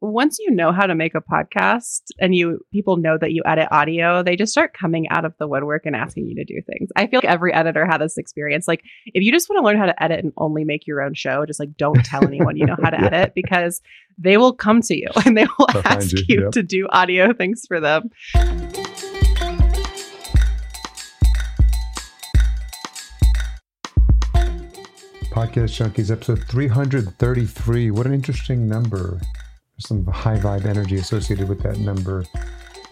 [0.00, 3.68] once you know how to make a podcast and you people know that you edit
[3.70, 6.88] audio, they just start coming out of the woodwork and asking you to do things.
[6.96, 8.66] I feel like every editor had this experience.
[8.66, 11.12] Like if you just want to learn how to edit and only make your own
[11.12, 13.06] show, just like don't tell anyone you know how to yeah.
[13.06, 13.82] edit because
[14.16, 16.52] they will come to you and they will They'll ask you, you yep.
[16.52, 18.10] to do audio things for them.
[25.30, 27.90] Podcast Junkies, episode 333.
[27.90, 29.20] What an interesting number.
[29.80, 32.24] Some high vibe energy associated with that number.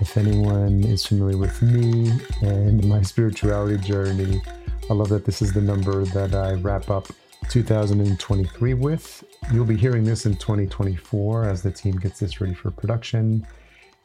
[0.01, 2.10] If anyone is familiar with me
[2.41, 4.41] and my spirituality journey,
[4.88, 7.09] I love that this is the number that I wrap up
[7.51, 9.23] 2023 with.
[9.52, 13.46] You'll be hearing this in 2024 as the team gets this ready for production.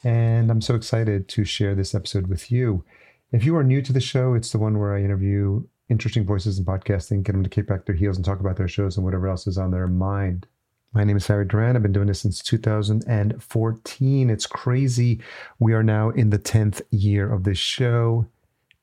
[0.03, 2.83] And I'm so excited to share this episode with you.
[3.31, 6.59] If you are new to the show, it's the one where I interview interesting voices
[6.59, 9.05] in podcasting, get them to kick back their heels and talk about their shows and
[9.05, 10.47] whatever else is on their mind.
[10.95, 11.75] My name is Harry Duran.
[11.75, 14.29] I've been doing this since 2014.
[14.29, 15.21] It's crazy.
[15.57, 18.27] We are now in the 10th year of this show.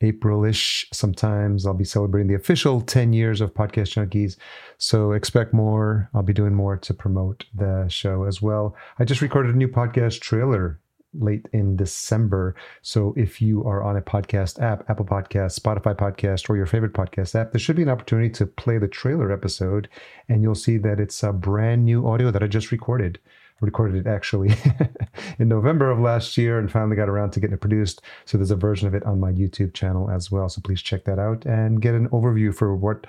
[0.00, 4.38] April-ish sometimes I'll be celebrating the official 10 years of Podcast Junkies.
[4.77, 6.11] So expect more.
[6.12, 8.75] I'll be doing more to promote the show as well.
[8.98, 10.81] I just recorded a new podcast trailer
[11.14, 12.55] late in December.
[12.83, 16.92] So if you are on a podcast app, Apple Podcast, Spotify Podcast, or your favorite
[16.92, 19.88] podcast app, there should be an opportunity to play the trailer episode,
[20.28, 23.19] and you'll see that it's a brand new audio that I just recorded.
[23.61, 24.55] Recorded it actually
[25.38, 28.00] in November of last year and finally got around to getting it produced.
[28.25, 30.48] So there's a version of it on my YouTube channel as well.
[30.48, 33.06] So please check that out and get an overview for what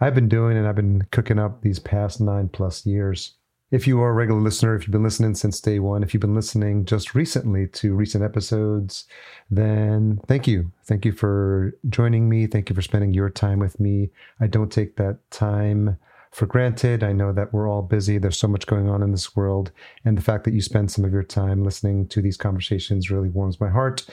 [0.00, 3.34] I've been doing and I've been cooking up these past nine plus years.
[3.74, 6.20] If you are a regular listener, if you've been listening since day one, if you've
[6.20, 9.04] been listening just recently to recent episodes,
[9.50, 10.70] then thank you.
[10.84, 12.46] Thank you for joining me.
[12.46, 14.10] Thank you for spending your time with me.
[14.38, 15.98] I don't take that time
[16.30, 17.02] for granted.
[17.02, 18.16] I know that we're all busy.
[18.16, 19.72] There's so much going on in this world.
[20.04, 23.28] And the fact that you spend some of your time listening to these conversations really
[23.28, 24.06] warms my heart.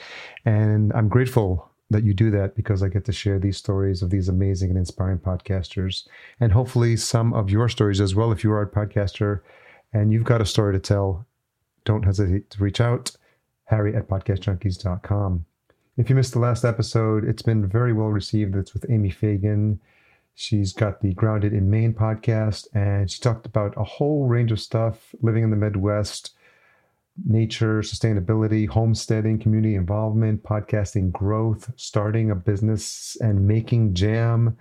[0.43, 4.09] And I'm grateful that you do that because I get to share these stories of
[4.09, 6.07] these amazing and inspiring podcasters
[6.39, 8.31] and hopefully some of your stories as well.
[8.31, 9.41] If you are a podcaster
[9.93, 11.25] and you've got a story to tell,
[11.85, 13.11] don't hesitate to reach out.
[13.65, 15.45] Harry at podcastjunkies.com.
[15.97, 18.55] If you missed the last episode, it's been very well received.
[18.55, 19.79] It's with Amy Fagan.
[20.33, 24.59] She's got the Grounded in Maine podcast, and she talked about a whole range of
[24.59, 26.33] stuff living in the Midwest
[27.25, 34.57] nature, sustainability, homesteading, community involvement, podcasting growth, starting a business, and making jam,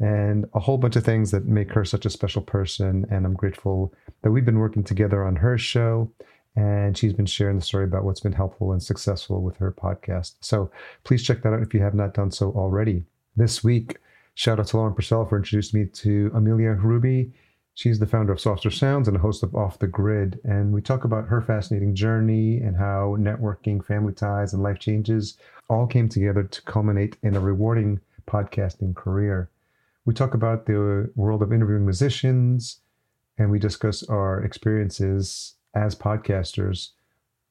[0.00, 3.06] and a whole bunch of things that make her such a special person.
[3.10, 6.10] And I'm grateful that we've been working together on her show.
[6.56, 10.34] And she's been sharing the story about what's been helpful and successful with her podcast.
[10.40, 10.70] So
[11.04, 13.04] please check that out if you have not done so already.
[13.36, 13.98] This week,
[14.34, 17.32] shout out to Lauren Passell for introducing me to Amelia Hruby.
[17.74, 20.40] She's the founder of Softer Sounds and a host of Off the Grid.
[20.44, 25.38] And we talk about her fascinating journey and how networking, family ties, and life changes
[25.68, 29.50] all came together to culminate in a rewarding podcasting career.
[30.04, 32.80] We talk about the world of interviewing musicians
[33.38, 36.90] and we discuss our experiences as podcasters.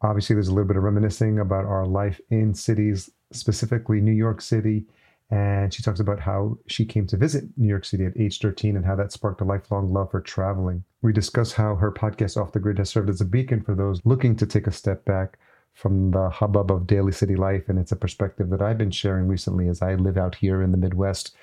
[0.02, 4.42] Obviously, there's a little bit of reminiscing about our life in cities, specifically New York
[4.42, 4.86] City
[5.32, 8.76] and she talks about how she came to visit New York City at age 13
[8.76, 10.84] and how that sparked a lifelong love for traveling.
[11.04, 14.02] We discuss how her podcast Off the Grid has served as a beacon for those
[14.06, 15.38] looking to take a step back
[15.76, 17.70] from the hubbub of daily city life.
[17.70, 20.72] And it's a perspective that I've been sharing recently as I live out here in
[20.72, 21.36] the Midwest,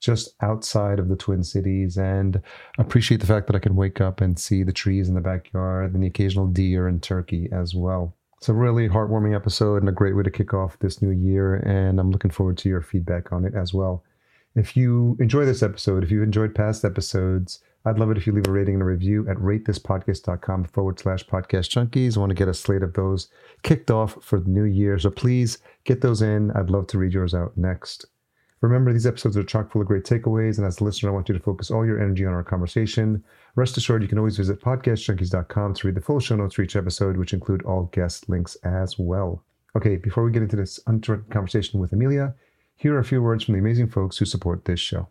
[0.00, 2.42] just outside of the Twin Cities, and
[2.76, 5.94] appreciate the fact that I can wake up and see the trees in the backyard
[5.94, 8.17] and the occasional deer and turkey as well.
[8.38, 11.56] It's a really heartwarming episode and a great way to kick off this new year.
[11.56, 14.04] And I'm looking forward to your feedback on it as well.
[14.54, 18.32] If you enjoy this episode, if you've enjoyed past episodes, I'd love it if you
[18.32, 22.16] leave a rating and a review at ratethispodcast.com forward slash podcast junkies.
[22.16, 23.28] I want to get a slate of those
[23.62, 24.98] kicked off for the new year.
[24.98, 26.52] So please get those in.
[26.52, 28.06] I'd love to read yours out next.
[28.60, 31.28] Remember, these episodes are chock full of great takeaways, and as a listener, I want
[31.28, 33.22] you to focus all your energy on our conversation.
[33.54, 36.74] Rest assured, you can always visit podcastjunkies.com to read the full show notes for each
[36.74, 39.44] episode, which include all guest links as well.
[39.76, 42.34] Okay, before we get into this uninterrupted conversation with Amelia,
[42.74, 45.08] here are a few words from the amazing folks who support this show.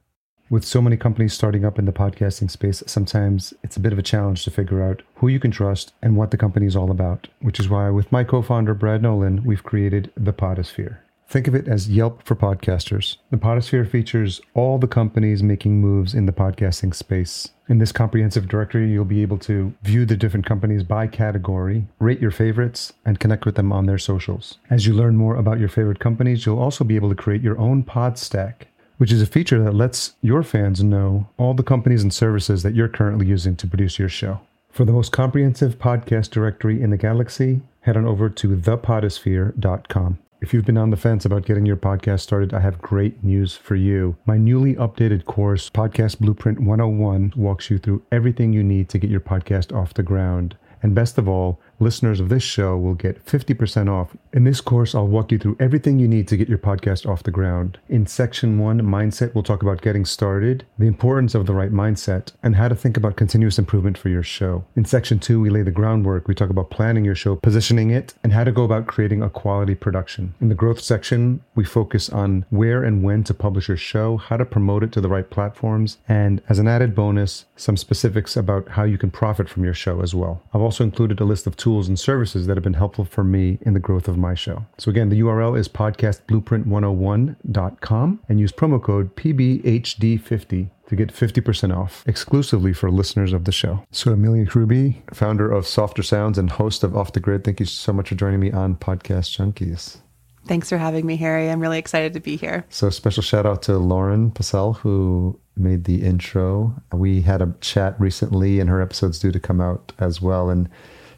[0.49, 3.99] With so many companies starting up in the podcasting space, sometimes it's a bit of
[3.99, 6.91] a challenge to figure out who you can trust and what the company is all
[6.91, 10.99] about, which is why, with my co founder, Brad Nolan, we've created the Podosphere.
[11.29, 13.17] Think of it as Yelp for podcasters.
[13.31, 17.49] The Podosphere features all the companies making moves in the podcasting space.
[17.67, 22.21] In this comprehensive directory, you'll be able to view the different companies by category, rate
[22.21, 24.57] your favorites, and connect with them on their socials.
[24.69, 27.59] As you learn more about your favorite companies, you'll also be able to create your
[27.59, 32.03] own pod stack, which is a feature that lets your fans know all the companies
[32.03, 34.39] and services that you're currently using to produce your show.
[34.71, 40.19] For the most comprehensive podcast directory in the galaxy, head on over to thepodosphere.com.
[40.39, 43.55] If you've been on the fence about getting your podcast started, I have great news
[43.55, 44.17] for you.
[44.27, 49.09] My newly updated course, Podcast Blueprint 101, walks you through everything you need to get
[49.09, 50.55] your podcast off the ground.
[50.83, 54.15] And best of all, listeners of this show will get 50% off.
[54.33, 57.23] In this course, I'll walk you through everything you need to get your podcast off
[57.23, 57.77] the ground.
[57.87, 62.33] In section one, mindset, we'll talk about getting started, the importance of the right mindset,
[62.41, 64.65] and how to think about continuous improvement for your show.
[64.75, 66.27] In section two, we lay the groundwork.
[66.27, 69.29] We talk about planning your show, positioning it, and how to go about creating a
[69.29, 70.33] quality production.
[70.41, 74.37] In the growth section, we focus on where and when to publish your show, how
[74.37, 78.69] to promote it to the right platforms, and as an added bonus, some specifics about
[78.69, 80.41] how you can profit from your show as well.
[80.53, 83.57] I've also included a list of tools and services that have been helpful for me
[83.61, 84.65] in the growth of my show.
[84.77, 92.05] So again, the URL is podcastblueprint101.com and use promo code PBHD50 to get 50% off
[92.07, 93.83] exclusively for listeners of the show.
[93.91, 97.65] So Amelia Hruby, founder of Softer Sounds and host of Off the Grid, thank you
[97.65, 99.97] so much for joining me on Podcast Junkies.
[100.45, 101.49] Thanks for having me, Harry.
[101.49, 102.63] I'm really excited to be here.
[102.69, 106.73] So special shout out to Lauren Passell who made the intro.
[106.93, 110.69] We had a chat recently and her episode's due to come out as well and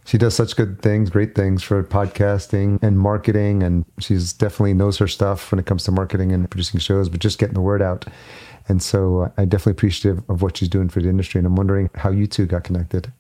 [0.10, 3.62] she does such good things, great things for podcasting and marketing.
[3.62, 7.20] And she's definitely knows her stuff when it comes to marketing and producing shows, but
[7.20, 8.06] just getting the word out.
[8.68, 11.38] And so uh, I definitely appreciative of what she's doing for the industry.
[11.38, 13.14] And I'm wondering how you two got connected.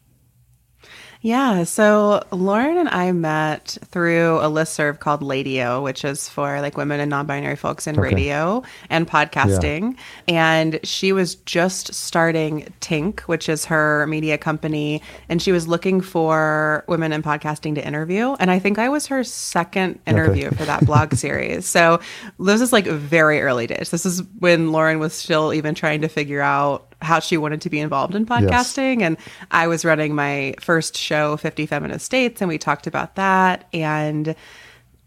[1.22, 1.64] Yeah.
[1.64, 7.02] So Lauren and I met through a listserv called Ladio, which is for like women
[7.02, 8.16] and non binary folks in okay.
[8.16, 9.96] radio and podcasting.
[10.28, 10.54] Yeah.
[10.54, 15.02] And she was just starting Tink, which is her media company.
[15.28, 18.36] And she was looking for women in podcasting to interview.
[18.40, 20.56] And I think I was her second interview okay.
[20.56, 21.66] for that blog series.
[21.66, 22.00] So
[22.40, 23.92] this is like very early days.
[23.92, 27.70] This is when Lauren was still even trying to figure out how she wanted to
[27.70, 29.00] be involved in podcasting.
[29.00, 29.08] Yes.
[29.08, 29.18] And
[29.52, 33.68] I was running my first show, 50 Feminist States, and we talked about that.
[33.74, 34.36] And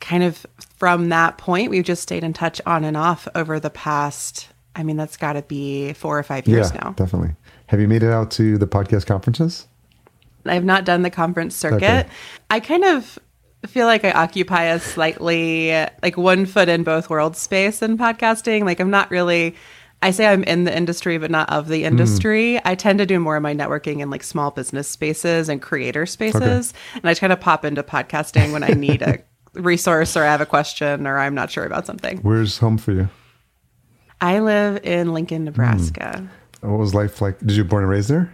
[0.00, 0.46] kind of
[0.76, 4.82] from that point, we've just stayed in touch on and off over the past, I
[4.82, 6.90] mean, that's got to be four or five years yeah, now.
[6.92, 7.34] Definitely.
[7.66, 9.66] Have you made it out to the podcast conferences?
[10.44, 11.82] I've not done the conference circuit.
[11.82, 12.08] Okay.
[12.50, 13.18] I kind of
[13.66, 15.70] feel like I occupy a slightly
[16.02, 18.64] like one foot in both worlds space in podcasting.
[18.64, 19.54] Like I'm not really
[20.02, 22.54] I say I'm in the industry, but not of the industry.
[22.54, 22.62] Mm.
[22.64, 26.06] I tend to do more of my networking in like small business spaces and creator
[26.06, 26.72] spaces.
[26.72, 26.98] Okay.
[26.98, 29.20] And I kind of pop into podcasting when I need a
[29.54, 32.18] resource or I have a question or I'm not sure about something.
[32.18, 33.08] Where's home for you?
[34.20, 36.28] I live in Lincoln, Nebraska.
[36.62, 36.68] Mm.
[36.68, 37.38] What was life like?
[37.38, 38.32] Did you born and raised there?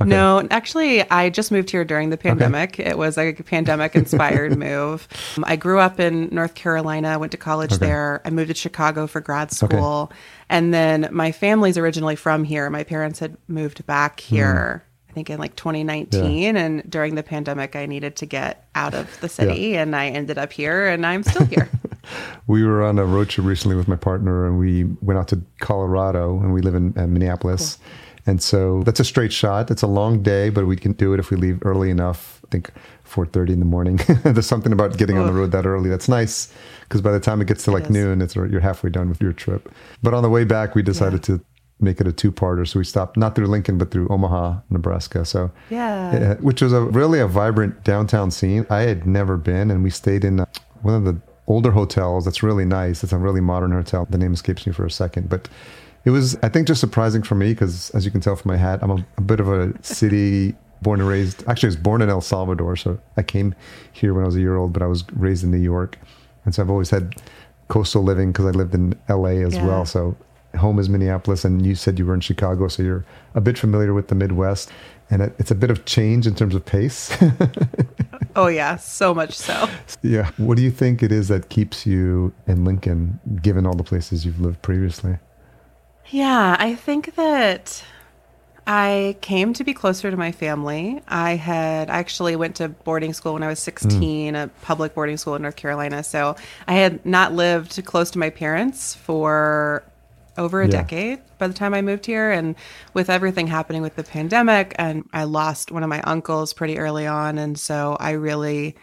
[0.00, 0.08] Okay.
[0.08, 2.74] No, actually, I just moved here during the pandemic.
[2.74, 2.90] Okay.
[2.90, 5.08] It was like a pandemic inspired move.
[5.44, 7.86] I grew up in North Carolina, went to college okay.
[7.86, 8.22] there.
[8.24, 10.12] I moved to Chicago for grad school.
[10.48, 12.68] And then my family's originally from here.
[12.70, 14.34] My parents had moved back hmm.
[14.36, 14.84] here.
[14.84, 14.90] Mm.
[15.08, 16.60] I think in like 2019 yeah.
[16.60, 19.82] and during the pandemic I needed to get out of the city yeah.
[19.82, 21.70] and I ended up here and I'm still here.
[22.48, 25.40] we were on a road trip recently with my partner and we went out to
[25.60, 27.76] Colorado and we live in uh, Minneapolis.
[27.76, 27.86] Cool
[28.26, 29.70] and so that's a straight shot.
[29.70, 32.40] It's a long day, but we can do it if we leave early enough.
[32.44, 32.70] I think
[33.04, 33.96] 4:30 in the morning.
[34.24, 37.40] There's something about getting on the road that early that's nice because by the time
[37.40, 39.70] it gets to like it noon, it's you're halfway done with your trip.
[40.02, 41.36] But on the way back, we decided yeah.
[41.36, 41.44] to
[41.80, 42.66] make it a two-parter.
[42.66, 45.24] So we stopped not through Lincoln, but through Omaha, Nebraska.
[45.24, 48.66] So yeah, which was a really a vibrant downtown scene.
[48.70, 50.46] I had never been, and we stayed in uh,
[50.82, 52.24] one of the older hotels.
[52.24, 53.04] That's really nice.
[53.04, 54.06] It's a really modern hotel.
[54.08, 55.48] The name escapes me for a second, but
[56.04, 58.56] it was, I think, just surprising for me because, as you can tell from my
[58.56, 61.42] hat, I'm a, a bit of a city born and raised.
[61.48, 63.54] Actually, I was born in El Salvador, so I came
[63.92, 65.98] here when I was a year old, but I was raised in New York,
[66.44, 67.14] and so I've always had
[67.68, 69.42] coastal living because I lived in L.A.
[69.42, 69.66] as yeah.
[69.66, 69.86] well.
[69.86, 70.16] So
[70.56, 73.94] home is Minneapolis, and you said you were in Chicago, so you're a bit familiar
[73.94, 74.70] with the Midwest,
[75.10, 77.16] and it's a bit of change in terms of pace.
[78.36, 79.68] oh yeah, so much so.
[80.02, 80.30] Yeah.
[80.36, 84.24] What do you think it is that keeps you in Lincoln, given all the places
[84.24, 85.18] you've lived previously?
[86.10, 87.82] Yeah, I think that
[88.66, 91.02] I came to be closer to my family.
[91.06, 94.42] I had actually went to boarding school when I was 16, mm.
[94.42, 96.02] a public boarding school in North Carolina.
[96.02, 99.84] So I had not lived close to my parents for
[100.36, 100.72] over a yeah.
[100.82, 102.30] decade by the time I moved here.
[102.30, 102.54] And
[102.94, 107.06] with everything happening with the pandemic, and I lost one of my uncles pretty early
[107.06, 107.38] on.
[107.38, 108.76] And so I really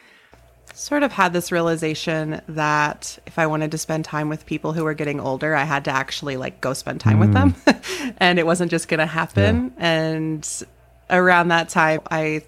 [0.74, 4.84] sort of had this realization that if I wanted to spend time with people who
[4.84, 7.22] were getting older, I had to actually like go spend time mm.
[7.22, 7.56] with them.
[8.18, 9.74] and it wasn't just going to happen.
[9.78, 9.86] Yeah.
[9.86, 10.64] And
[11.10, 12.44] around that time, I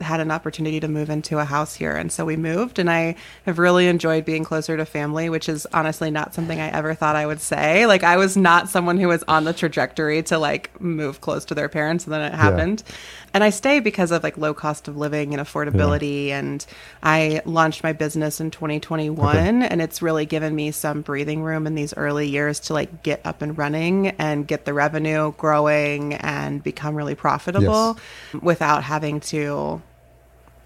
[0.00, 1.94] had an opportunity to move into a house here.
[1.94, 5.66] And so we moved, and I have really enjoyed being closer to family, which is
[5.72, 7.86] honestly not something I ever thought I would say.
[7.86, 11.54] Like, I was not someone who was on the trajectory to like move close to
[11.54, 12.82] their parents, and then it happened.
[12.86, 12.94] Yeah.
[13.34, 16.28] And I stay because of like low cost of living and affordability.
[16.28, 16.38] Yeah.
[16.38, 16.66] And
[17.02, 19.68] I launched my business in 2021, okay.
[19.68, 23.20] and it's really given me some breathing room in these early years to like get
[23.24, 27.98] up and running and get the revenue growing and become really profitable
[28.32, 28.42] yes.
[28.42, 29.82] without having to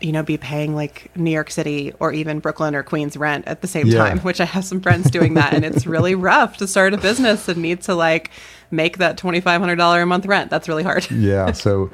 [0.04, 3.62] you know, be paying like New York City or even Brooklyn or Queens rent at
[3.62, 3.98] the same yeah.
[3.98, 5.54] time, which I have some friends doing that.
[5.54, 8.30] and it's really rough to start a business and need to like
[8.70, 10.50] make that $2,500 a month rent.
[10.50, 11.10] That's really hard.
[11.10, 11.52] yeah.
[11.52, 11.90] So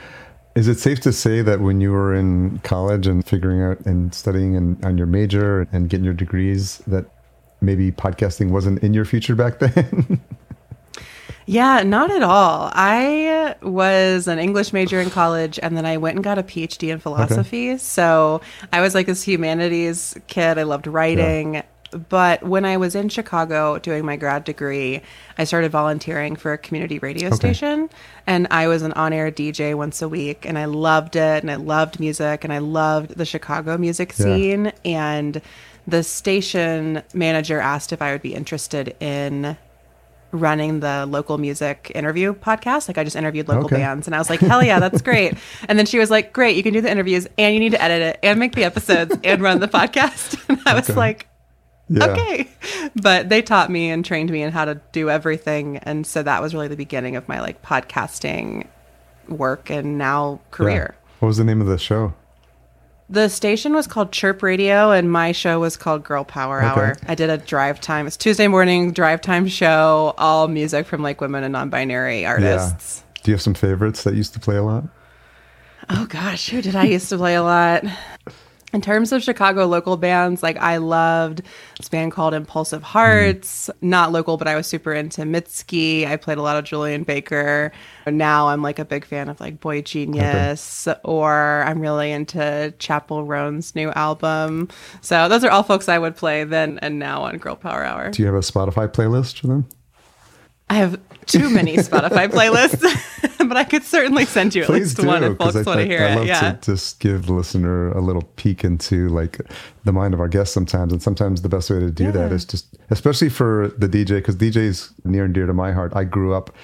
[0.57, 4.13] is it safe to say that when you were in college and figuring out and
[4.13, 7.07] studying and on your major and getting your degrees, that
[7.61, 10.21] maybe podcasting wasn't in your future back then?
[11.51, 12.71] Yeah, not at all.
[12.75, 16.93] I was an English major in college and then I went and got a PhD
[16.93, 17.71] in philosophy.
[17.71, 17.79] Okay.
[17.79, 18.41] So
[18.73, 20.59] I was like this humanities kid.
[20.59, 21.55] I loved writing.
[21.55, 21.63] Yeah.
[22.09, 25.03] But when I was in Chicago doing my grad degree,
[25.39, 27.37] I started volunteering for a community radio okay.
[27.37, 27.91] station.
[28.29, 30.47] And I was an on air DJ once a week.
[30.47, 31.43] And I loved it.
[31.43, 32.45] And I loved music.
[32.45, 34.67] And I loved the Chicago music scene.
[34.67, 34.73] Yeah.
[34.85, 35.43] And
[35.85, 39.57] the station manager asked if I would be interested in
[40.33, 42.89] running the local music interview podcast.
[42.89, 43.77] Like I just interviewed local okay.
[43.77, 45.35] bands and I was like, hell yeah, that's great.
[45.69, 47.83] and then she was like, great, you can do the interviews and you need to
[47.83, 50.39] edit it and make the episodes and run the podcast.
[50.51, 50.99] And I was okay.
[50.99, 51.29] like,
[51.89, 52.07] yeah.
[52.07, 52.49] okay.
[53.01, 55.77] But they taught me and trained me in how to do everything.
[55.79, 58.67] And so that was really the beginning of my like podcasting
[59.29, 60.95] work and now career.
[60.95, 61.11] Yeah.
[61.21, 62.15] What was the name of the show?
[63.11, 66.69] The station was called Chirp Radio, and my show was called Girl Power okay.
[66.69, 66.97] Hour.
[67.09, 68.07] I did a drive time.
[68.07, 73.03] It's Tuesday morning drive time show, all music from like women and non-binary artists.
[73.03, 73.23] Yeah.
[73.25, 74.85] Do you have some favorites that used to play a lot?
[75.89, 77.83] Oh gosh, who did I used to play a lot?
[78.73, 81.43] in terms of Chicago local bands, like I loved
[81.79, 83.69] this band called Impulsive Hearts.
[83.69, 83.89] Mm.
[83.89, 86.07] Not local, but I was super into Mitski.
[86.07, 87.73] I played a lot of Julien Baker.
[88.07, 91.01] Now I'm like a big fan of like boygenius, okay.
[91.05, 94.69] or I'm really into Chappell Roan's new album.
[95.01, 98.11] So those are all folks I would play then and now on Girl Power Hour.
[98.11, 99.69] Do you have a Spotify playlist for them?
[100.71, 102.81] I have too many Spotify playlists,
[103.49, 105.85] but I could certainly send you at Please least do, one if folks want to
[105.85, 106.15] hear I it.
[106.15, 106.53] love yeah.
[106.53, 109.41] to just give the listener a little peek into like
[109.85, 112.11] the mind of our guests sometimes, and sometimes the best way to do yeah.
[112.13, 115.73] that is just, especially for the DJ, because DJ is near and dear to my
[115.73, 115.93] heart.
[115.97, 116.55] I grew up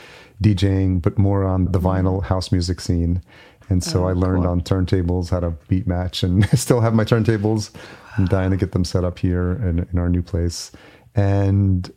[0.41, 2.07] DJing, but more on the mm-hmm.
[2.07, 3.23] vinyl house music scene.
[3.69, 4.53] And so oh, I learned cool.
[4.53, 7.75] on turntables how to beat match and still have my turntables.
[8.17, 10.71] I'm dying to get them set up here in, in our new place.
[11.17, 11.91] And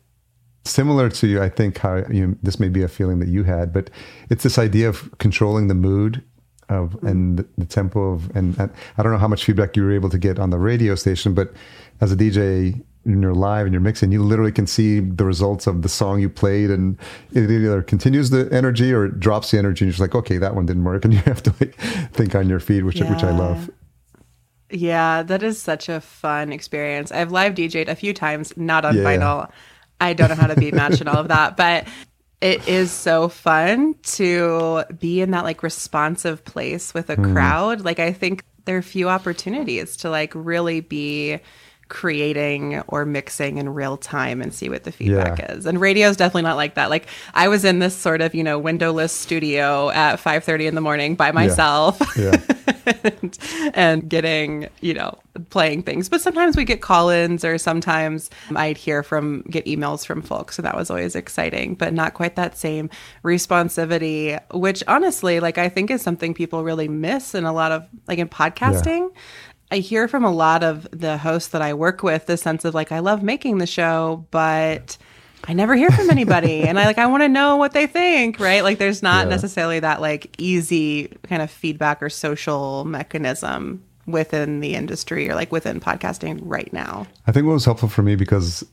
[0.64, 3.72] similar to you, I think how you this may be a feeling that you had,
[3.72, 3.90] but
[4.28, 6.22] it's this idea of controlling the mood
[6.68, 7.06] of mm-hmm.
[7.06, 10.10] and the, tempo of and, and, I don't know how much feedback you were able
[10.10, 11.52] to get on the radio station, but
[12.00, 15.66] as a DJ when you're live and you're mixing, you literally can see the results
[15.66, 16.98] of the song you played, and
[17.32, 19.84] it either continues the energy or it drops the energy.
[19.84, 21.74] And you're just like, okay, that one didn't work, and you have to like
[22.12, 23.10] think on your feet, which yeah.
[23.12, 23.70] which I love.
[24.72, 27.10] Yeah, that is such a fun experience.
[27.10, 29.02] I've live DJed a few times, not on yeah.
[29.02, 29.50] vinyl.
[30.00, 31.86] I don't know how to beat match and all of that, but
[32.40, 37.32] it is so fun to be in that like responsive place with a mm.
[37.32, 37.82] crowd.
[37.82, 41.40] Like I think there are few opportunities to like really be
[41.90, 45.52] creating or mixing in real time and see what the feedback yeah.
[45.52, 45.66] is.
[45.66, 46.88] And radio is definitely not like that.
[46.88, 50.80] Like I was in this sort of, you know, windowless studio at 5:30 in the
[50.80, 52.00] morning by myself.
[52.16, 52.40] Yeah.
[52.48, 52.56] yeah.
[53.04, 53.38] and,
[53.74, 55.18] and, getting, you know,
[55.50, 56.08] playing things.
[56.08, 60.62] But sometimes we get call-ins or sometimes I'd hear from get emails from folks, so
[60.62, 62.88] that was always exciting, but not quite that same
[63.22, 67.86] responsivity, which honestly, like I think is something people really miss in a lot of
[68.08, 69.10] like in podcasting.
[69.70, 72.74] I hear from a lot of the hosts that I work with the sense of
[72.74, 74.98] like I love making the show, but
[75.44, 78.40] I never hear from anybody and I like I want to know what they think,
[78.40, 78.62] right?
[78.62, 79.30] Like there's not yeah.
[79.30, 85.52] necessarily that like easy kind of feedback or social mechanism within the industry or like
[85.52, 87.06] within podcasting right now.
[87.26, 88.64] I think what was helpful for me because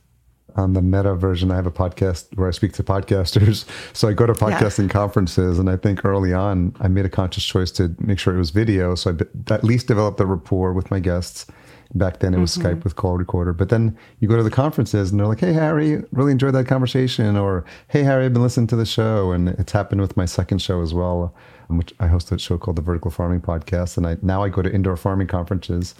[0.56, 3.64] on the meta version, I have a podcast where I speak to podcasters.
[3.92, 4.92] So I go to podcasting yeah.
[4.92, 8.38] conferences, and I think early on, I made a conscious choice to make sure it
[8.38, 8.94] was video.
[8.94, 11.46] So I at least developed a rapport with my guests.
[11.94, 12.66] Back then, it was mm-hmm.
[12.66, 13.52] Skype with call recorder.
[13.52, 16.66] But then you go to the conferences, and they're like, "Hey, Harry, really enjoyed that
[16.66, 20.26] conversation," or "Hey, Harry, I've been listening to the show." And it's happened with my
[20.26, 21.34] second show as well,
[21.68, 23.96] which I host a show called the Vertical Farming Podcast.
[23.96, 25.94] And I now I go to indoor farming conferences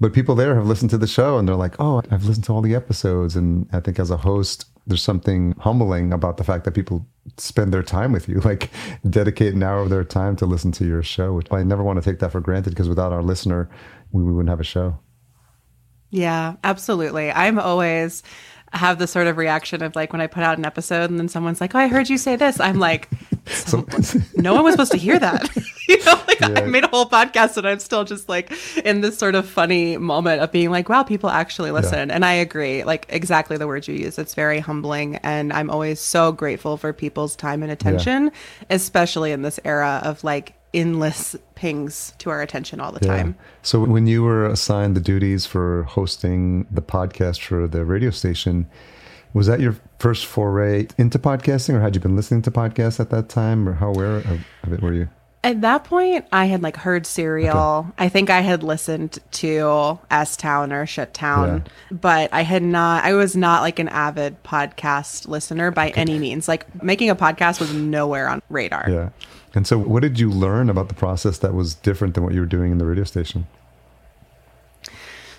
[0.00, 2.52] But people there have listened to the show and they're like, oh, I've listened to
[2.52, 3.34] all the episodes.
[3.34, 7.72] And I think as a host, there's something humbling about the fact that people spend
[7.72, 8.70] their time with you, like
[9.08, 12.02] dedicate an hour of their time to listen to your show, which I never want
[12.02, 13.68] to take that for granted because without our listener,
[14.12, 14.98] we, we wouldn't have a show.
[16.10, 17.30] Yeah, absolutely.
[17.30, 18.22] I'm always
[18.72, 21.28] have the sort of reaction of like when I put out an episode and then
[21.28, 23.08] someone's like, "Oh, I heard you say this." I'm like,
[24.36, 25.48] "No one was supposed to hear that."
[25.88, 26.54] you know, like yeah.
[26.56, 28.52] I made a whole podcast and I'm still just like
[28.84, 32.14] in this sort of funny moment of being like, "Wow, people actually listen." Yeah.
[32.14, 34.18] And I agree, like exactly the words you use.
[34.18, 38.30] It's very humbling, and I'm always so grateful for people's time and attention, yeah.
[38.70, 43.16] especially in this era of like endless pings to our attention all the yeah.
[43.16, 43.36] time.
[43.62, 48.68] So when you were assigned the duties for hosting the podcast for the radio station,
[49.34, 53.10] was that your first foray into podcasting or had you been listening to podcasts at
[53.10, 55.08] that time or how aware of, it were you?
[55.44, 57.56] At that point, I had like heard Serial.
[57.78, 57.90] Okay.
[57.98, 61.96] I think I had listened to S Town or Shut Town, yeah.
[61.96, 66.00] but I had not, I was not like an avid podcast listener by okay.
[66.00, 66.48] any means.
[66.48, 68.86] Like making a podcast was nowhere on radar.
[68.88, 69.08] Yeah.
[69.58, 72.38] And so, what did you learn about the process that was different than what you
[72.38, 73.48] were doing in the radio station?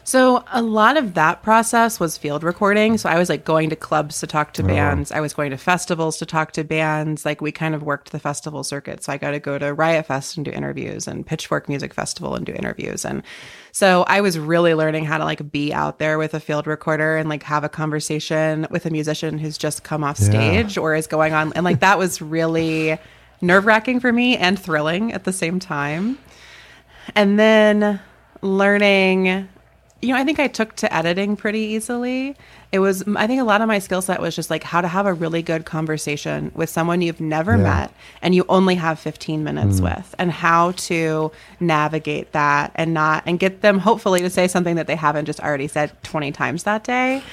[0.04, 2.98] So a lot of that process was field recording.
[2.98, 4.68] So I was like going to clubs to talk to oh.
[4.68, 5.12] bands.
[5.12, 7.26] I was going to festivals to talk to bands.
[7.26, 9.04] Like we kind of worked the festival circuit.
[9.04, 12.36] So I got to go to Riot Fest and do interviews and Pitchfork Music Festival
[12.36, 13.06] and do interviews.
[13.06, 13.22] And
[13.72, 17.16] so I was really learning how to like be out there with a field recorder
[17.16, 21.08] and like have a conversation with a musician who's just come off stage or is
[21.08, 21.54] going on.
[21.54, 22.98] And like that was really
[23.42, 26.18] nerve wracking for me and thrilling at the same time.
[27.16, 28.00] And then
[28.42, 29.48] learning,
[30.02, 32.36] you know, I think I took to editing pretty easily.
[32.72, 34.88] It was, I think a lot of my skill set was just like how to
[34.88, 37.64] have a really good conversation with someone you've never yeah.
[37.64, 39.84] met and you only have 15 minutes mm.
[39.86, 44.76] with, and how to navigate that and not, and get them hopefully to say something
[44.76, 47.24] that they haven't just already said 20 times that day.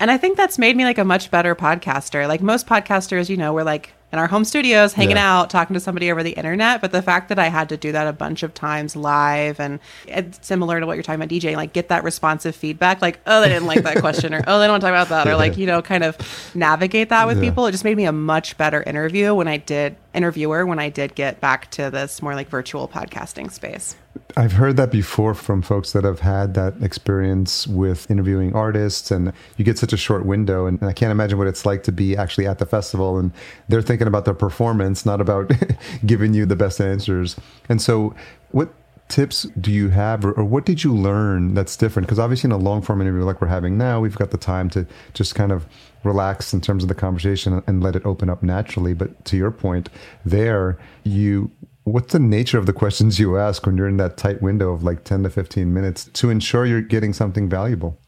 [0.00, 2.26] And I think that's made me like a much better podcaster.
[2.26, 5.40] Like most podcasters, you know, we're like, in our home studios, hanging yeah.
[5.40, 6.80] out, talking to somebody over the internet.
[6.80, 9.78] But the fact that I had to do that a bunch of times live and
[10.06, 13.40] it's similar to what you're talking about, DJ, like get that responsive feedback, like, oh,
[13.40, 15.36] they didn't like that question, or oh, they don't want to talk about that, or
[15.36, 16.16] like, you know, kind of
[16.54, 17.50] navigate that with yeah.
[17.50, 17.66] people.
[17.66, 21.14] It just made me a much better interview when I did interviewer when I did
[21.14, 23.96] get back to this more like virtual podcasting space.
[24.36, 29.32] I've heard that before from folks that have had that experience with interviewing artists, and
[29.56, 30.66] you get such a short window.
[30.66, 33.32] And I can't imagine what it's like to be actually at the festival and
[33.68, 35.50] they're thinking about their performance, not about
[36.06, 37.36] giving you the best answers.
[37.68, 38.14] And so,
[38.50, 38.72] what
[39.08, 42.06] tips do you have, or, or what did you learn that's different?
[42.06, 44.70] Because obviously, in a long form interview like we're having now, we've got the time
[44.70, 45.66] to just kind of
[46.04, 48.94] relax in terms of the conversation and let it open up naturally.
[48.94, 49.88] But to your point,
[50.24, 51.50] there, you
[51.92, 54.82] what's the nature of the questions you ask when you're in that tight window of
[54.82, 57.98] like 10 to 15 minutes to ensure you're getting something valuable?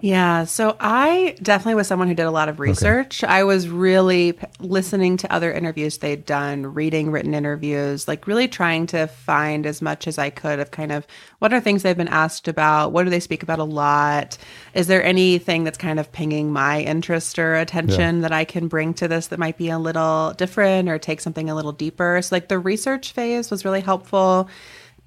[0.00, 0.44] Yeah.
[0.44, 3.22] So I definitely was someone who did a lot of research.
[3.22, 3.32] Okay.
[3.32, 8.48] I was really p- listening to other interviews they'd done, reading written interviews, like really
[8.48, 11.06] trying to find as much as I could of kind of
[11.38, 12.92] what are things they've been asked about?
[12.92, 14.38] What do they speak about a lot?
[14.72, 18.22] Is there anything that's kind of pinging my interest or attention yeah.
[18.22, 21.50] that I can bring to this that might be a little different or take something
[21.50, 22.20] a little deeper?
[22.22, 24.48] So, like the research phase was really helpful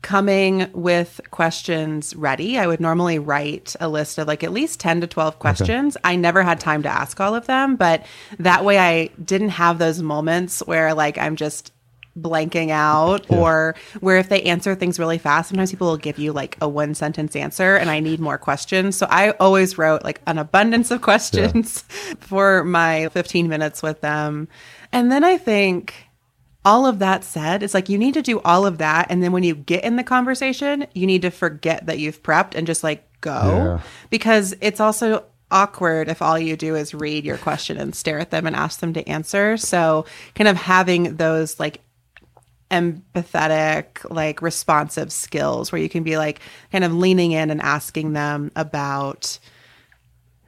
[0.04, 2.60] coming with questions ready.
[2.60, 5.96] I would normally write a list of like at least 10 to 12 questions.
[5.96, 6.10] Okay.
[6.12, 8.06] I never had time to ask all of them, but
[8.38, 11.72] that way I didn't have those moments where like I'm just
[12.20, 13.38] blanking out yeah.
[13.38, 16.70] or where if they answer things really fast sometimes people will give you like a
[16.70, 20.92] one sentence answer and i need more questions so i always wrote like an abundance
[20.92, 22.14] of questions yeah.
[22.20, 24.48] for my 15 minutes with them
[24.92, 26.08] and then i think
[26.66, 29.08] all of that said, it's like you need to do all of that.
[29.10, 32.56] And then when you get in the conversation, you need to forget that you've prepped
[32.56, 33.82] and just like go yeah.
[34.10, 38.32] because it's also awkward if all you do is read your question and stare at
[38.32, 39.58] them and ask them to answer.
[39.58, 41.82] So, kind of having those like
[42.72, 46.40] empathetic, like responsive skills where you can be like
[46.72, 49.38] kind of leaning in and asking them about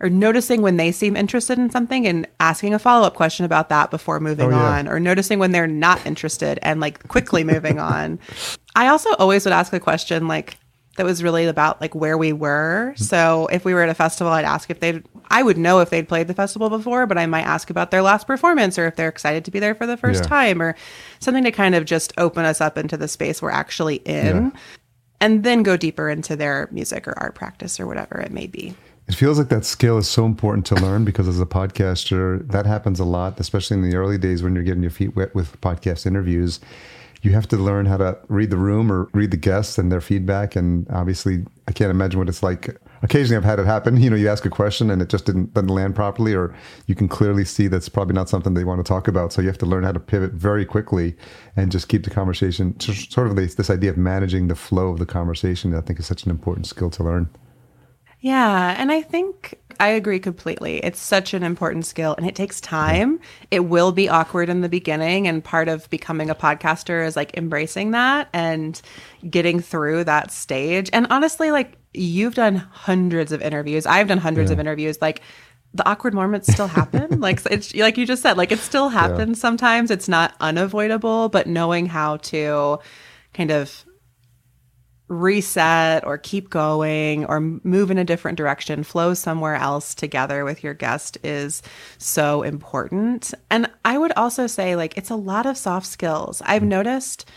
[0.06, 3.90] or noticing when they seem interested in something and asking a follow-up question about that
[3.90, 4.78] before moving oh, yeah.
[4.78, 8.20] on or noticing when they're not interested and like quickly moving on
[8.76, 10.58] i also always would ask a question like
[10.98, 14.32] that was really about like where we were so if we were at a festival
[14.32, 17.26] i'd ask if they'd i would know if they'd played the festival before but i
[17.26, 19.98] might ask about their last performance or if they're excited to be there for the
[19.98, 20.30] first yeah.
[20.30, 20.76] time or
[21.20, 24.60] something to kind of just open us up into the space we're actually in yeah.
[25.20, 28.76] and then go deeper into their music or art practice or whatever it may be
[29.08, 32.66] it feels like that skill is so important to learn because as a podcaster, that
[32.66, 35.60] happens a lot, especially in the early days when you're getting your feet wet with
[35.62, 36.60] podcast interviews.
[37.22, 40.02] You have to learn how to read the room or read the guests and their
[40.02, 40.56] feedback.
[40.56, 42.78] And obviously, I can't imagine what it's like.
[43.04, 43.98] Occasionally, I've had it happen.
[44.02, 46.56] You know, you ask a question and it just didn't, didn't land properly, or
[46.88, 49.34] you can clearly see that's probably not something they want to talk about.
[49.34, 51.16] So you have to learn how to pivot very quickly
[51.56, 52.80] and just keep the conversation.
[52.80, 55.76] Sort of this, this idea of managing the flow of the conversation.
[55.76, 57.30] I think is such an important skill to learn.
[58.26, 60.78] Yeah, and I think I agree completely.
[60.84, 63.20] It's such an important skill and it takes time.
[63.52, 67.38] It will be awkward in the beginning and part of becoming a podcaster is like
[67.38, 68.82] embracing that and
[69.30, 70.90] getting through that stage.
[70.92, 73.86] And honestly, like you've done hundreds of interviews.
[73.86, 74.54] I've done hundreds yeah.
[74.56, 75.22] of interviews like
[75.76, 77.20] the awkward moments still happen.
[77.20, 79.42] like it's like you just said, like it still happens yeah.
[79.42, 79.92] sometimes.
[79.92, 82.80] It's not unavoidable, but knowing how to
[83.36, 83.86] kind of
[85.08, 90.64] reset or keep going or move in a different direction, flow somewhere else together with
[90.64, 91.62] your guest is
[91.98, 93.34] so important.
[93.52, 96.42] And I would also say, like, it's a lot of soft skills.
[96.46, 96.68] I've mm.
[96.68, 97.30] noticed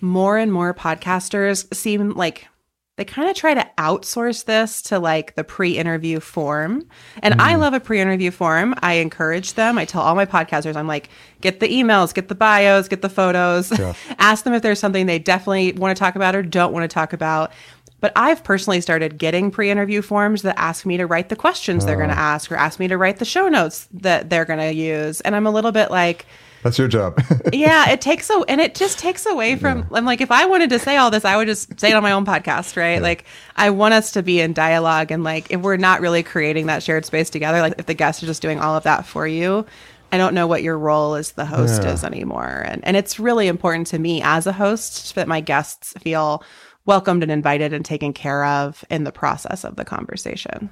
[0.00, 2.48] more and more podcasters seem like
[2.96, 6.88] they kind of try to outsource this to like the pre-interview form.
[7.22, 7.40] And mm.
[7.40, 8.74] I love a pre-interview form.
[8.78, 9.76] I encourage them.
[9.76, 11.10] I tell all my podcasters, I'm like,
[11.42, 13.92] get the emails, get the bios, get the photos, yeah.
[14.18, 16.92] ask them if there's something they definitely want to talk about or don't want to
[16.92, 17.52] talk about.
[18.00, 21.84] But I've personally started getting pre interview forms that ask me to write the questions
[21.84, 22.18] they're going to oh.
[22.18, 25.20] ask or ask me to write the show notes that they're going to use.
[25.22, 26.26] And I'm a little bit like,
[26.66, 27.22] that's your job.
[27.52, 29.86] yeah, it takes so and it just takes away from yeah.
[29.92, 32.02] I'm like if I wanted to say all this, I would just say it on
[32.02, 32.94] my own podcast, right?
[32.94, 33.00] Yeah.
[33.00, 33.24] Like
[33.54, 36.82] I want us to be in dialogue and like if we're not really creating that
[36.82, 39.64] shared space together, like if the guests are just doing all of that for you,
[40.10, 41.92] I don't know what your role as the host yeah.
[41.92, 42.64] is anymore.
[42.66, 46.42] And and it's really important to me as a host that my guests feel
[46.84, 50.68] welcomed and invited and taken care of in the process of the conversation.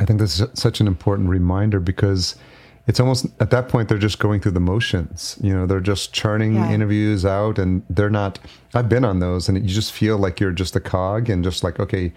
[0.00, 2.34] I think this is such an important reminder because
[2.90, 6.12] it's almost at that point they're just going through the motions you know they're just
[6.12, 6.72] churning yeah.
[6.72, 8.40] interviews out and they're not
[8.74, 11.62] i've been on those and you just feel like you're just a cog and just
[11.62, 12.12] like okay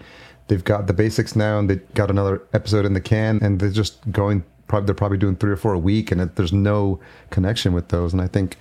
[0.48, 3.70] they've got the basics now and they got another episode in the can and they're
[3.70, 6.98] just going probably they're probably doing three or four a week and it, there's no
[7.30, 8.56] connection with those and i think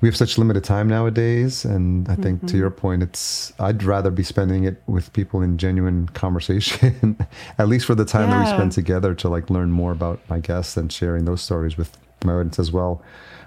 [0.00, 2.46] we have such limited time nowadays and i think mm-hmm.
[2.46, 7.16] to your point it's i'd rather be spending it with people in genuine conversation
[7.58, 8.38] at least for the time yeah.
[8.38, 11.76] that we spend together to like learn more about my guests and sharing those stories
[11.76, 13.02] with my audience as well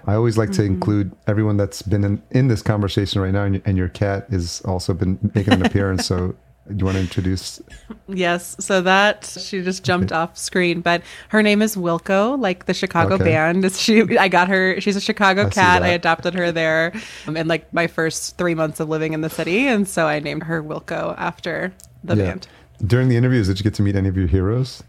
[0.06, 0.62] i always like mm-hmm.
[0.62, 4.26] to include everyone that's been in, in this conversation right now and, and your cat
[4.30, 6.34] has also been making an appearance so
[6.68, 7.60] you want to introduce?
[8.08, 8.56] Yes.
[8.60, 10.18] So that she just jumped okay.
[10.18, 13.24] off screen, but her name is Wilco, like the Chicago okay.
[13.24, 13.72] band.
[13.72, 14.80] She, I got her.
[14.80, 15.82] She's a Chicago I cat.
[15.82, 16.92] I adopted her there
[17.26, 20.20] um, in like my first three months of living in the city, and so I
[20.20, 21.72] named her Wilco after
[22.04, 22.24] the yeah.
[22.24, 22.48] band.
[22.86, 24.82] During the interviews, did you get to meet any of your heroes?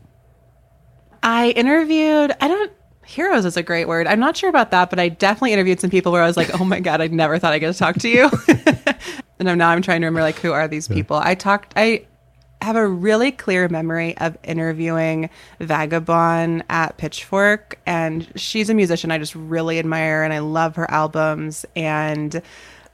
[1.23, 2.31] I interviewed.
[2.41, 2.71] I don't
[3.05, 4.07] heroes is a great word.
[4.07, 6.59] I'm not sure about that, but I definitely interviewed some people where I was like,
[6.59, 8.29] oh my God, I never thought I'd get to talk to you.
[9.47, 11.17] and now I'm trying to remember like who are these people.
[11.17, 12.05] I talked I
[12.61, 19.17] have a really clear memory of interviewing Vagabon at Pitchfork and she's a musician I
[19.17, 22.41] just really admire and I love her albums and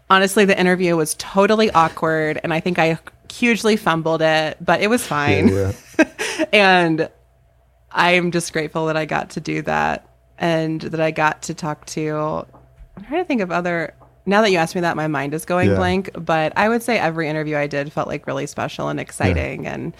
[0.09, 2.97] honestly the interview was totally awkward and I think I
[3.29, 5.49] hugely fumbled it, but it was fine.
[5.49, 6.45] Yeah, yeah.
[6.53, 7.09] and
[7.91, 10.07] I'm just grateful that I got to do that
[10.37, 12.45] and that I got to talk to
[12.95, 13.93] I'm trying to think of other
[14.27, 15.75] now that you asked me that, my mind is going yeah.
[15.75, 16.11] blank.
[16.13, 19.63] But I would say every interview I did felt like really special and exciting.
[19.63, 19.73] Yeah.
[19.73, 19.95] And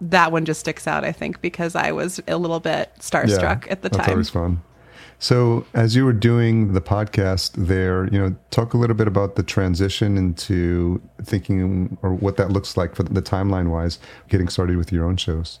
[0.00, 3.72] that one just sticks out, I think, because I was a little bit starstruck yeah,
[3.72, 4.10] at the that's time.
[4.10, 4.62] always fun.
[5.18, 9.36] So, as you were doing the podcast there, you know, talk a little bit about
[9.36, 13.98] the transition into thinking or what that looks like for the timeline wise,
[14.28, 15.60] getting started with your own shows.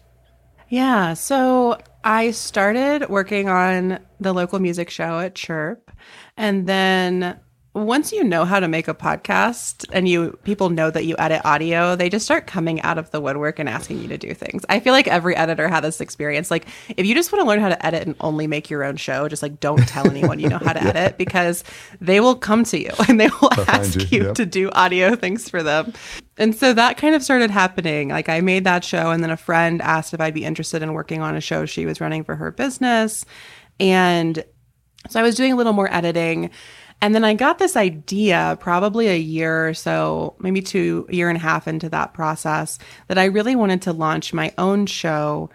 [0.68, 1.14] Yeah.
[1.14, 5.90] So, I started working on the local music show at Chirp.
[6.36, 7.38] And then
[7.74, 11.42] once you know how to make a podcast and you people know that you edit
[11.44, 14.64] audio, they just start coming out of the woodwork and asking you to do things.
[14.68, 16.52] I feel like every editor had this experience.
[16.52, 18.96] Like if you just want to learn how to edit and only make your own
[18.96, 20.90] show, just like don't tell anyone you know how to yeah.
[20.90, 21.64] edit because
[22.00, 24.36] they will come to you and they will They'll ask you, you yep.
[24.36, 25.92] to do audio things for them.
[26.36, 28.10] And so that kind of started happening.
[28.10, 30.92] Like I made that show and then a friend asked if I'd be interested in
[30.92, 33.24] working on a show she was running for her business.
[33.80, 34.44] And
[35.08, 36.50] so I was doing a little more editing
[37.00, 41.36] and then I got this idea probably a year or so, maybe two, year and
[41.36, 42.78] a half into that process,
[43.08, 45.50] that I really wanted to launch my own show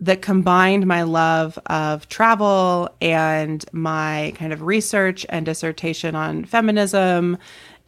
[0.00, 7.38] that combined my love of travel and my kind of research and dissertation on feminism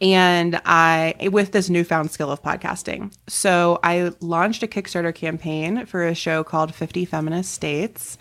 [0.01, 3.13] and I with this newfound skill of podcasting.
[3.27, 8.17] So I launched a Kickstarter campaign for a show called 50 Feminist States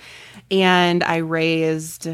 [0.50, 2.08] and I raised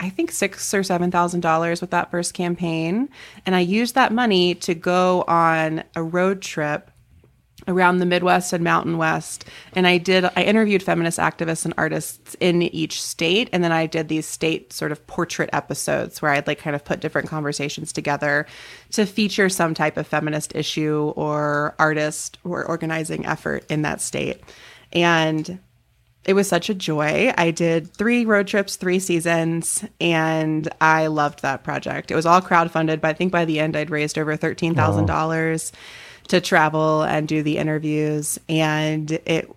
[0.00, 3.08] I think six or seven thousand dollars with that first campaign,
[3.44, 6.90] and I used that money to go on a road trip
[7.66, 9.44] around the Midwest and Mountain West.
[9.74, 13.50] And I did, I interviewed feminist activists and artists in each state.
[13.52, 16.84] And then I did these state sort of portrait episodes where I'd like kind of
[16.84, 18.46] put different conversations together
[18.92, 24.42] to feature some type of feminist issue or artist or organizing effort in that state.
[24.92, 25.58] And
[26.28, 27.32] it was such a joy.
[27.38, 32.10] I did three road trips, three seasons, and I loved that project.
[32.10, 35.72] It was all crowdfunded, but I think by the end I'd raised over $13,000
[36.28, 38.38] to travel and do the interviews.
[38.46, 39.50] And it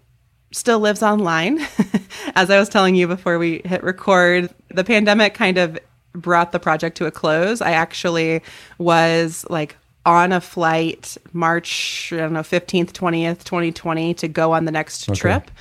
[0.53, 1.59] still lives online.
[2.35, 5.77] As I was telling you before we hit record, the pandemic kind of
[6.13, 7.59] brought the project to a close.
[7.59, 8.41] I actually
[8.77, 14.63] was like on a flight March, I don't know, 15th, 20th, 2020 to go on
[14.63, 15.19] the next Okay.
[15.19, 15.51] trip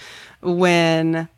[0.42, 1.28] when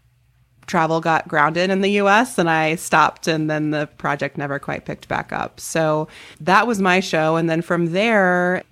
[0.66, 4.84] travel got grounded in the US and I stopped and then the project never quite
[4.84, 5.60] picked back up.
[5.60, 6.08] So
[6.40, 8.62] that was my show and then from there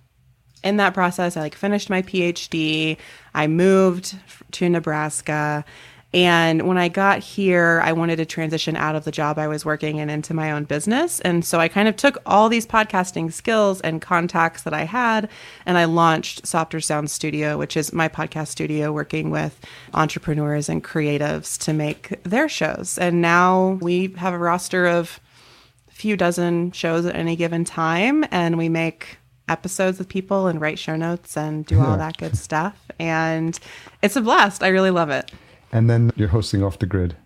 [0.62, 2.96] in that process I like finished my PhD.
[3.34, 4.16] I moved
[4.52, 5.64] to Nebraska
[6.12, 9.64] and when I got here, I wanted to transition out of the job I was
[9.64, 11.20] working in into my own business.
[11.20, 15.28] And so I kind of took all these podcasting skills and contacts that I had,
[15.66, 20.82] and I launched Softer Sound Studio, which is my podcast studio working with entrepreneurs and
[20.82, 22.98] creatives to make their shows.
[22.98, 25.20] And now we have a roster of
[25.88, 29.18] a few dozen shows at any given time, and we make
[29.48, 32.90] episodes with people and write show notes and do all that good stuff.
[32.98, 33.58] And
[34.02, 34.64] it's a blast.
[34.64, 35.30] I really love it.
[35.72, 37.16] And then you're hosting off the grid.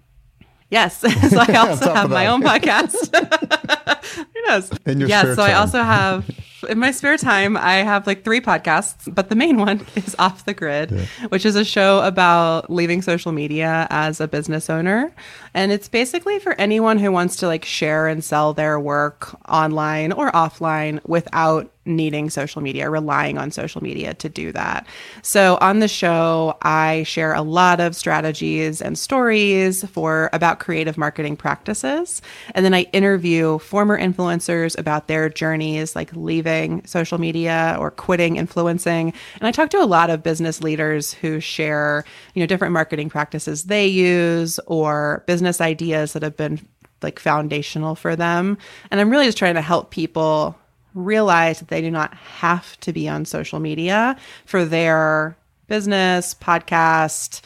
[0.70, 0.98] Yes.
[1.30, 3.14] so I also have my own podcast.
[4.16, 4.70] Who knows?
[4.86, 5.34] In your yeah.
[5.34, 6.28] So I also have
[6.68, 10.44] in my spare time, I have like three podcasts, but the main one is Off
[10.46, 10.90] the Grid,
[11.28, 15.12] which is a show about leaving social media as a business owner.
[15.54, 20.12] And it's basically for anyone who wants to like share and sell their work online
[20.12, 24.86] or offline without needing social media, relying on social media to do that.
[25.22, 30.96] So on the show, I share a lot of strategies and stories for about creative
[30.96, 32.22] marketing practices.
[32.54, 38.36] And then I interview former influencers about their journeys, like leaving social media or quitting
[38.36, 39.12] influencing.
[39.38, 43.10] And I talk to a lot of business leaders who share, you know, different marketing
[43.10, 46.66] practices they use or business ideas that have been
[47.02, 48.58] like foundational for them.
[48.90, 50.56] And I'm really just trying to help people
[50.94, 57.42] realize that they do not have to be on social media for their business, podcast,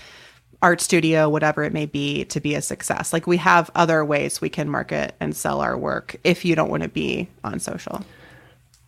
[0.60, 3.12] art studio, whatever it may be, to be a success.
[3.12, 6.70] Like we have other ways we can market and sell our work if you don't
[6.70, 8.04] want to be on social.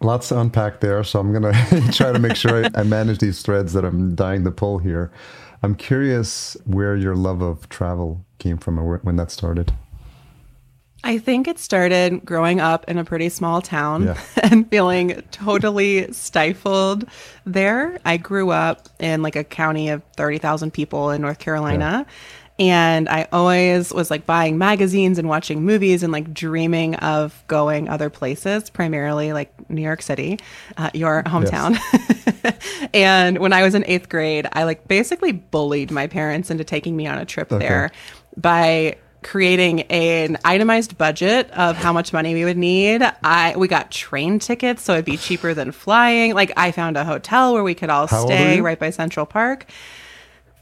[0.02, 3.18] Lots to unpack there, so I'm going to try to make sure I, I manage
[3.18, 5.12] these threads that I'm dying to pull here.
[5.62, 9.72] I'm curious where your love of travel came from or when that started.
[11.02, 14.20] I think it started growing up in a pretty small town Yeah.
[14.42, 17.06] and feeling totally stifled
[17.46, 17.98] there.
[18.04, 22.04] I grew up in like a county of 30,000 people in North Carolina.
[22.58, 27.88] And I always was like buying magazines and watching movies and like dreaming of going
[27.88, 30.38] other places, primarily like New York City,
[30.76, 31.78] uh, your hometown.
[32.92, 36.94] and when I was in eighth grade, I like basically bullied my parents into taking
[36.94, 37.92] me on a trip there
[38.36, 43.02] by creating an itemized budget of how much money we would need.
[43.22, 46.34] I we got train tickets so it'd be cheaper than flying.
[46.34, 49.66] Like I found a hotel where we could all How stay right by Central Park.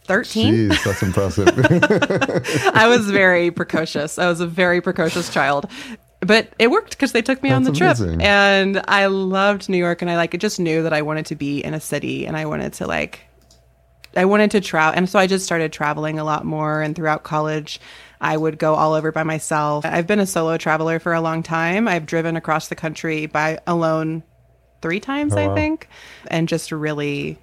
[0.04, 0.70] 13.
[0.70, 1.48] Jeez, that's impressive.
[2.74, 4.18] I was very precocious.
[4.18, 5.70] I was a very precocious child.
[6.20, 7.96] But it worked because they took me on the trip.
[7.98, 8.22] amazing.
[8.22, 11.60] And I loved New York and I like just knew that I wanted to be
[11.60, 13.27] in a city and I wanted to like
[14.18, 17.22] I wanted to travel and so I just started traveling a lot more and throughout
[17.22, 17.80] college
[18.20, 19.84] I would go all over by myself.
[19.86, 21.86] I've been a solo traveler for a long time.
[21.86, 24.24] I've driven across the country by alone
[24.82, 25.54] 3 times oh, I wow.
[25.54, 25.88] think
[26.26, 27.38] and just really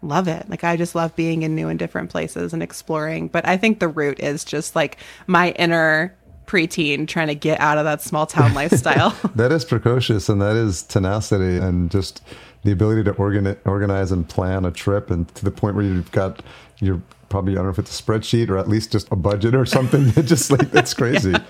[0.00, 0.48] love it.
[0.48, 3.28] Like I just love being in new and different places and exploring.
[3.28, 7.76] But I think the root is just like my inner preteen trying to get out
[7.76, 9.14] of that small town lifestyle.
[9.34, 12.22] that is precocious and that is tenacity and just
[12.64, 16.10] the ability to organi- organize and plan a trip and to the point where you've
[16.12, 16.42] got
[16.80, 19.54] your probably I don't know if it's a spreadsheet or at least just a budget
[19.54, 20.10] or something.
[20.24, 21.32] just like that's crazy.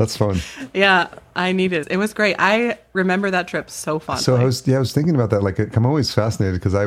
[0.00, 0.40] That's fun.
[0.72, 1.86] yeah, I needed.
[1.90, 2.34] It It was great.
[2.38, 4.24] I remember that trip so fondly.
[4.24, 5.42] So I was yeah I was thinking about that.
[5.42, 6.86] Like I'm always fascinated because I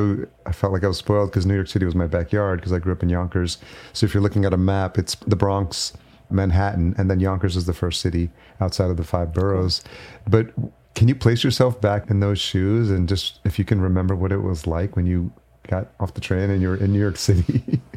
[0.49, 2.79] I felt like I was spoiled because New York City was my backyard because I
[2.79, 3.59] grew up in Yonkers.
[3.93, 5.93] So if you're looking at a map, it's the Bronx,
[6.31, 9.83] Manhattan, and then Yonkers is the first city outside of the five boroughs.
[10.27, 10.47] But
[10.95, 14.31] can you place yourself back in those shoes and just if you can remember what
[14.31, 15.31] it was like when you
[15.67, 17.81] got off the train and you were in New York City?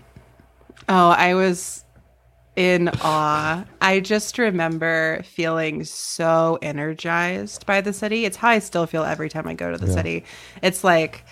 [0.89, 1.85] Oh, I was
[2.55, 3.65] in awe.
[3.81, 8.25] I just remember feeling so energized by the city.
[8.25, 9.95] It's how I still feel every time I go to the Yeah.
[9.95, 10.25] city.
[10.63, 11.25] It's like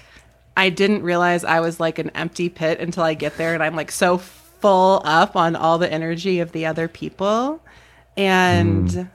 [0.57, 3.77] I didn't realize I was like an empty pit until I get there and I'm
[3.77, 7.61] like so full up on all the energy of the other people.
[8.17, 9.09] And mm.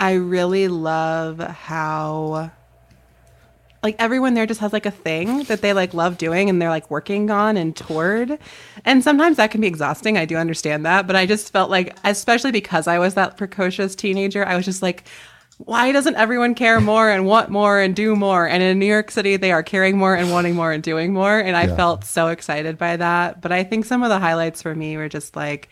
[0.00, 2.50] I really love how
[3.82, 6.68] like everyone there just has like a thing that they like love doing and they're
[6.68, 8.38] like working on and toward.
[8.84, 10.16] And sometimes that can be exhausting.
[10.18, 13.94] I do understand that, but I just felt like especially because I was that precocious
[13.94, 15.04] teenager, I was just like
[15.58, 18.46] why doesn't everyone care more and want more and do more?
[18.46, 21.36] And in New York City, they are caring more and wanting more and doing more.
[21.38, 21.74] And I yeah.
[21.74, 23.40] felt so excited by that.
[23.40, 25.68] But I think some of the highlights for me were just like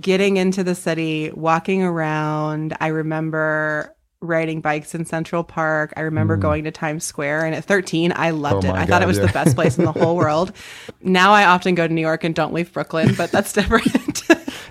[0.00, 2.76] getting into the city, walking around.
[2.80, 5.92] I remember riding bikes in Central Park.
[5.96, 6.40] I remember mm.
[6.40, 7.46] going to Times Square.
[7.46, 8.72] And at 13, I loved oh it.
[8.72, 9.26] I God, thought it was yeah.
[9.26, 10.52] the best place in the whole world.
[11.00, 14.22] Now I often go to New York and don't leave Brooklyn, but that's different.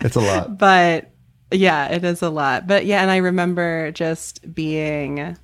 [0.02, 0.58] it's a lot.
[0.58, 1.12] But
[1.52, 2.68] yeah, it is a lot.
[2.68, 5.38] But yeah, and I remember just being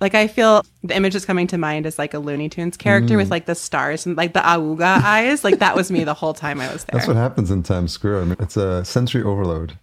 [0.00, 3.14] like I feel the image that's coming to mind is like a Looney Tunes character
[3.14, 3.18] mm.
[3.18, 5.44] with like the stars and like the auga eyes.
[5.44, 6.98] Like that was me the whole time I was there.
[6.98, 8.22] That's what happens in Times Square.
[8.22, 9.78] I mean, it's a sensory overload.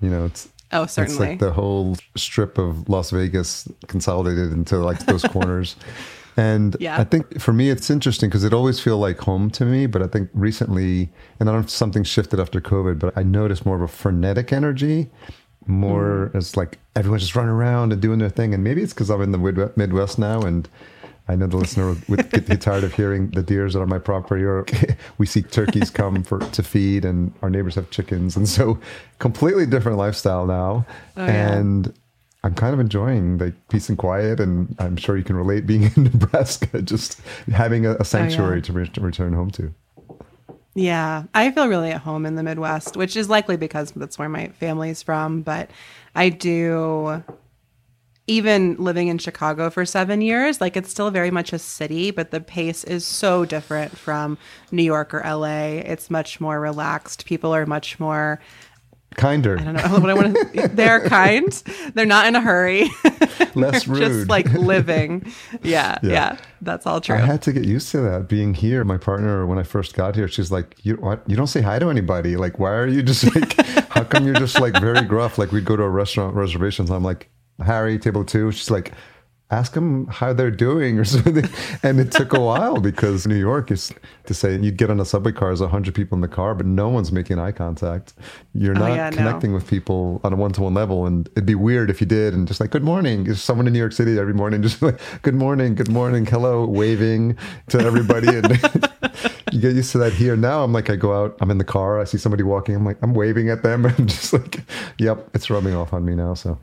[0.00, 4.78] You know, it's oh certainly it's like the whole strip of Las Vegas consolidated into
[4.78, 5.76] like those corners.
[6.38, 6.98] And yeah.
[6.98, 9.86] I think for me, it's interesting because it always feel like home to me.
[9.86, 13.22] But I think recently, and I don't know if something shifted after COVID, but I
[13.22, 15.08] noticed more of a frenetic energy,
[15.66, 16.36] more mm.
[16.36, 18.54] as like everyone's just running around and doing their thing.
[18.54, 20.68] And maybe it's because I'm in the Midwest now and
[21.28, 24.44] I know the listener would get tired of hearing the deers that are my property,
[24.44, 24.64] or
[25.18, 28.78] we see turkeys come for to feed, and our neighbors have chickens, and so
[29.18, 30.86] completely different lifestyle now.
[31.16, 31.92] Oh, and
[32.44, 35.82] I'm kind of enjoying the peace and quiet, and I'm sure you can relate being
[35.96, 37.20] in Nebraska, just
[37.52, 38.62] having a, a sanctuary oh, yeah.
[38.62, 39.74] to, re- to return home to.
[40.76, 44.28] Yeah, I feel really at home in the Midwest, which is likely because that's where
[44.28, 45.40] my family's from.
[45.40, 45.70] But
[46.14, 47.22] I do,
[48.26, 52.30] even living in Chicago for seven years, like it's still very much a city, but
[52.30, 54.36] the pace is so different from
[54.70, 55.80] New York or LA.
[55.80, 57.24] It's much more relaxed.
[57.24, 58.38] People are much more
[59.14, 59.58] kinder.
[59.58, 60.68] I don't know what I want to.
[60.74, 61.50] They're kind.
[61.94, 62.88] They're not in a hurry.
[63.54, 64.00] Less rude.
[64.00, 65.32] Just like living.
[65.62, 67.16] Yeah, yeah, yeah, That's all true.
[67.16, 68.28] I had to get used to that.
[68.28, 71.22] Being here, my partner, when I first got here, she's like, "You what?
[71.26, 72.36] You don't say hi to anybody.
[72.36, 73.60] Like, why are you just like?
[73.88, 75.38] how come you're just like very gruff?
[75.38, 76.90] Like, we'd go to a restaurant reservations.
[76.90, 77.30] I'm like,
[77.64, 78.52] Harry, table two.
[78.52, 78.92] She's like,
[79.50, 81.48] ask them how they're doing or something.
[81.82, 83.92] And it took a while because New York is
[84.24, 86.66] to say you'd get on a subway car, there's 100 people in the car, but
[86.66, 88.14] no one's making eye contact.
[88.54, 89.56] You're oh, not yeah, connecting no.
[89.56, 91.06] with people on a one to one level.
[91.06, 93.24] And it'd be weird if you did and just like, good morning.
[93.24, 96.66] There's someone in New York City every morning, just like, good morning, good morning, hello,
[96.66, 97.36] waving
[97.68, 98.28] to everybody.
[98.28, 98.50] and
[99.52, 100.36] you get used to that here.
[100.36, 102.84] Now I'm like, I go out, I'm in the car, I see somebody walking, I'm
[102.84, 103.86] like, I'm waving at them.
[103.86, 104.60] I'm just like,
[104.98, 106.34] yep, it's rubbing off on me now.
[106.34, 106.58] So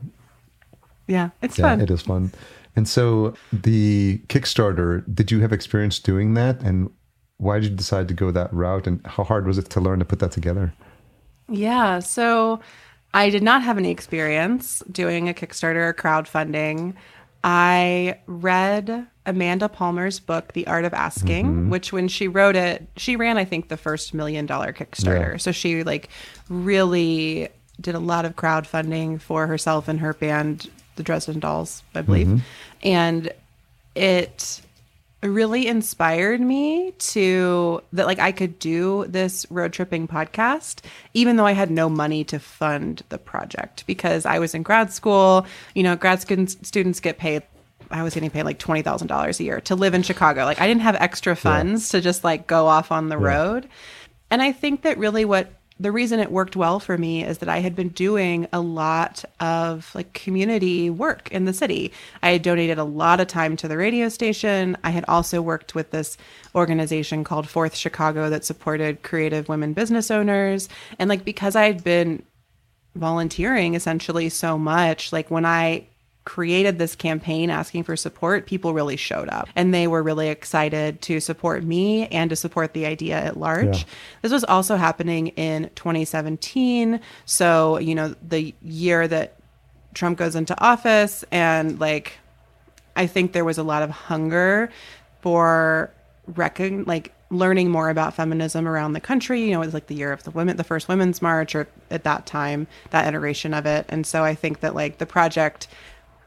[1.06, 1.80] yeah, it's yeah, fun.
[1.80, 2.32] It is fun.
[2.76, 6.60] And so the Kickstarter, did you have experience doing that?
[6.60, 6.90] And
[7.36, 8.86] why did you decide to go that route?
[8.86, 10.72] And how hard was it to learn to put that together?
[11.48, 11.98] Yeah.
[12.00, 12.60] So
[13.12, 16.94] I did not have any experience doing a Kickstarter or crowdfunding.
[17.44, 21.70] I read Amanda Palmer's book, The Art of Asking, mm-hmm.
[21.70, 25.32] which when she wrote it, she ran, I think, the first million dollar Kickstarter.
[25.32, 25.36] Yeah.
[25.36, 26.08] So she like
[26.48, 27.48] really
[27.80, 32.26] did a lot of crowdfunding for herself and her band the Dresden Dolls, I believe.
[32.26, 32.38] Mm-hmm.
[32.82, 33.32] And
[33.94, 34.60] it
[35.22, 41.46] really inspired me to that like I could do this road tripping podcast even though
[41.46, 45.82] I had no money to fund the project because I was in grad school, you
[45.82, 47.42] know, grad students get paid
[47.90, 50.44] I was getting paid like $20,000 a year to live in Chicago.
[50.44, 51.98] Like I didn't have extra funds yeah.
[51.98, 53.26] to just like go off on the yeah.
[53.26, 53.68] road.
[54.30, 57.48] And I think that really what the reason it worked well for me is that
[57.48, 61.92] I had been doing a lot of like community work in the city.
[62.22, 64.76] I had donated a lot of time to the radio station.
[64.84, 66.16] I had also worked with this
[66.54, 70.68] organization called Forth Chicago that supported creative women business owners.
[71.00, 72.22] And like because I had been
[72.94, 75.88] volunteering essentially so much, like when I
[76.24, 81.00] created this campaign asking for support, people really showed up and they were really excited
[81.02, 83.78] to support me and to support the idea at large.
[83.78, 83.84] Yeah.
[84.22, 87.00] This was also happening in 2017.
[87.26, 89.36] So, you know, the year that
[89.92, 92.18] Trump goes into office and like
[92.96, 94.70] I think there was a lot of hunger
[95.20, 95.90] for
[96.26, 99.42] reckon like learning more about feminism around the country.
[99.42, 101.66] You know, it was like the year of the women, the first women's march, or
[101.90, 103.86] at that time, that iteration of it.
[103.88, 105.68] And so I think that like the project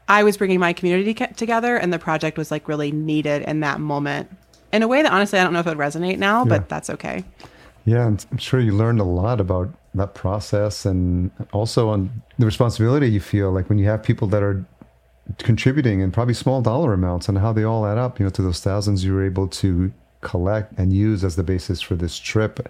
[0.08, 3.80] I was bringing my community together, and the project was like really needed in that
[3.80, 4.30] moment
[4.72, 6.48] in a way that honestly I don't know if it would resonate now, yeah.
[6.48, 7.24] but that's okay.
[7.84, 13.08] Yeah, I'm sure you learned a lot about that process and also on the responsibility
[13.08, 14.64] you feel like when you have people that are
[15.38, 18.42] contributing in probably small dollar amounts and how they all add up, you know, to
[18.42, 22.68] those thousands you were able to collect and use as the basis for this trip.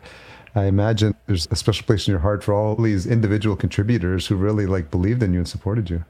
[0.55, 4.37] I imagine there's a special place in your heart for all these individual contributors who
[4.37, 6.05] really like believed in you and supported you.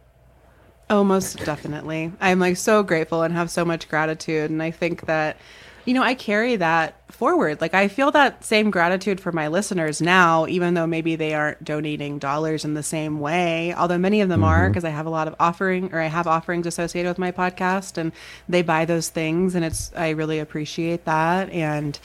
[0.90, 2.12] Oh, most definitely.
[2.20, 4.50] I'm like so grateful and have so much gratitude.
[4.50, 5.36] And I think that,
[5.84, 7.60] you know, I carry that forward.
[7.60, 11.62] Like I feel that same gratitude for my listeners now, even though maybe they aren't
[11.62, 13.74] donating dollars in the same way.
[13.74, 14.48] Although many of them mm-hmm.
[14.48, 17.32] are, because I have a lot of offering or I have offerings associated with my
[17.32, 18.12] podcast and
[18.48, 19.54] they buy those things.
[19.54, 21.50] And it's, I really appreciate that.
[21.50, 21.98] And,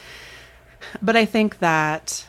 [1.02, 2.28] but I think that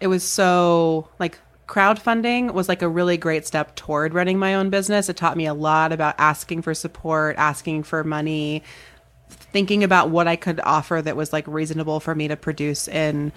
[0.00, 1.38] it was so like
[1.70, 5.08] crowdfunding was like a really great step toward running my own business.
[5.08, 8.64] It taught me a lot about asking for support, asking for money,
[9.28, 13.30] thinking about what I could offer that was like reasonable for me to produce in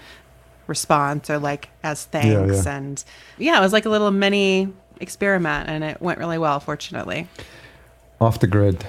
[0.66, 2.26] response or like as thanks.
[2.26, 2.76] Yeah, yeah.
[2.76, 3.04] And
[3.38, 7.28] yeah, it was like a little mini experiment and it went really well, fortunately.
[8.20, 8.84] Off the grid.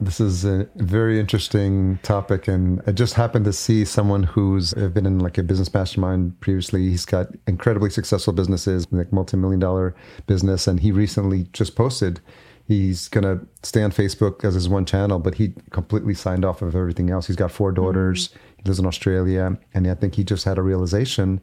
[0.00, 5.06] This is a very interesting topic, and I just happened to see someone who's been
[5.06, 6.90] in like a business mastermind previously.
[6.90, 9.94] He's got incredibly successful businesses, like multi-million dollar
[10.26, 12.20] business, and he recently just posted
[12.66, 16.74] he's gonna stay on Facebook as his one channel, but he completely signed off of
[16.74, 17.26] everything else.
[17.26, 18.28] He's got four daughters.
[18.28, 18.38] Mm-hmm.
[18.56, 21.40] He lives in Australia, and I think he just had a realization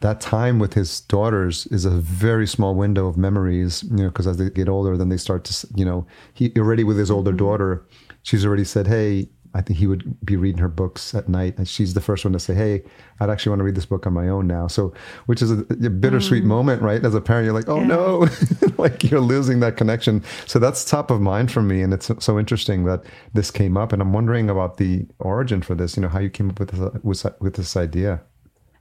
[0.00, 4.26] that time with his daughters is a very small window of memories, you know, because
[4.26, 7.30] as they get older, then they start to, you know, he already with his older
[7.30, 7.38] mm-hmm.
[7.38, 7.86] daughter,
[8.22, 11.58] she's already said, Hey, I think he would be reading her books at night.
[11.58, 12.82] And she's the first one to say, Hey,
[13.18, 14.68] I'd actually want to read this book on my own now.
[14.68, 14.94] So,
[15.26, 16.46] which is a, a bittersweet mm.
[16.46, 17.04] moment, right?
[17.04, 17.86] As a parent, you're like, Oh yeah.
[17.86, 18.28] no,
[18.78, 20.24] like you're losing that connection.
[20.46, 21.82] So that's top of mind for me.
[21.82, 23.92] And it's so interesting that this came up.
[23.92, 26.70] And I'm wondering about the origin for this, you know, how you came up with
[26.70, 28.22] this, with, with this idea.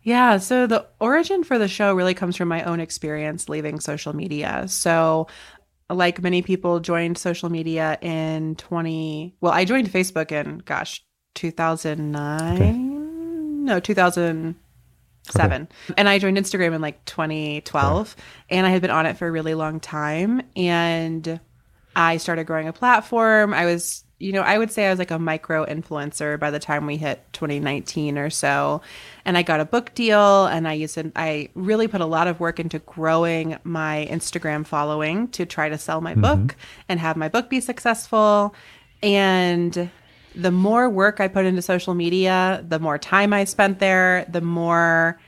[0.10, 4.12] Yeah, so the origin for the show really comes from my own experience leaving social
[4.16, 4.66] media.
[4.68, 5.28] So,
[5.88, 9.36] like many people, joined social media in 20.
[9.40, 11.06] Well, I joined Facebook in, gosh,
[11.36, 12.56] 2009?
[12.56, 12.72] Okay.
[12.72, 15.62] No, 2007.
[15.62, 15.94] Okay.
[15.96, 18.16] And I joined Instagram in like 2012.
[18.50, 20.42] And I had been on it for a really long time.
[20.56, 21.40] And
[21.96, 23.54] I started growing a platform.
[23.54, 26.60] I was you know, I would say I was like a micro influencer by the
[26.60, 28.82] time we hit 2019 or so.
[29.24, 32.28] And I got a book deal and I used to, I really put a lot
[32.28, 36.22] of work into growing my Instagram following to try to sell my mm-hmm.
[36.22, 36.56] book
[36.90, 38.54] and have my book be successful.
[39.02, 39.90] And
[40.36, 44.42] the more work I put into social media, the more time I spent there, the
[44.42, 45.20] more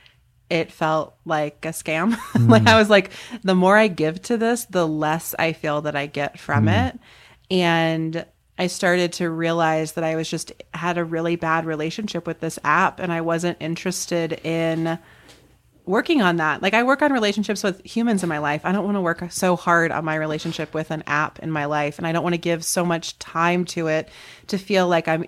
[0.50, 2.12] it felt like a scam.
[2.12, 2.50] Mm.
[2.50, 3.10] like I was like,
[3.42, 6.88] the more I give to this, the less I feel that I get from mm.
[6.88, 7.00] it.
[7.50, 8.26] And
[8.62, 12.60] I started to realize that I was just had a really bad relationship with this
[12.62, 15.00] app and I wasn't interested in
[15.84, 16.62] working on that.
[16.62, 18.60] Like I work on relationships with humans in my life.
[18.64, 21.64] I don't want to work so hard on my relationship with an app in my
[21.64, 24.08] life and I don't want to give so much time to it
[24.46, 25.24] to feel like I'm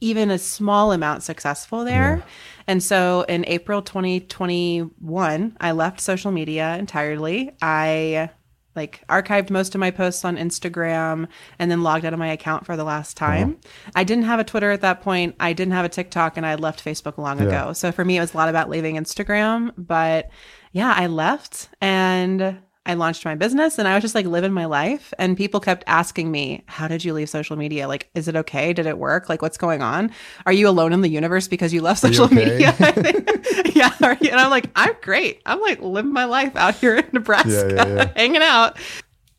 [0.00, 2.16] even a small amount successful there.
[2.16, 2.32] Yeah.
[2.66, 7.54] And so in April 2021, I left social media entirely.
[7.60, 8.30] I
[8.76, 12.66] like archived most of my posts on Instagram and then logged out of my account
[12.66, 13.58] for the last time.
[13.64, 13.68] Oh.
[13.94, 15.36] I didn't have a Twitter at that point.
[15.38, 17.46] I didn't have a TikTok and I had left Facebook long yeah.
[17.46, 17.72] ago.
[17.72, 19.72] So for me, it was a lot about leaving Instagram.
[19.76, 20.30] But
[20.72, 24.66] yeah, I left and I launched my business and I was just like living my
[24.66, 25.14] life.
[25.18, 27.88] And people kept asking me, How did you leave social media?
[27.88, 28.72] Like, is it okay?
[28.72, 29.28] Did it work?
[29.28, 30.10] Like, what's going on?
[30.44, 32.34] Are you alone in the universe because you left social okay?
[32.34, 32.74] media?
[33.74, 33.92] yeah.
[34.00, 35.40] And I'm like, I'm great.
[35.46, 38.12] I'm like living my life out here in Nebraska, yeah, yeah, yeah.
[38.16, 38.78] hanging out.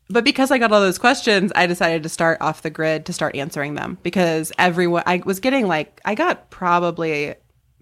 [0.08, 3.12] But because I got all those questions, I decided to start off the grid to
[3.12, 7.34] start answering them because everyone, I was getting like, I got probably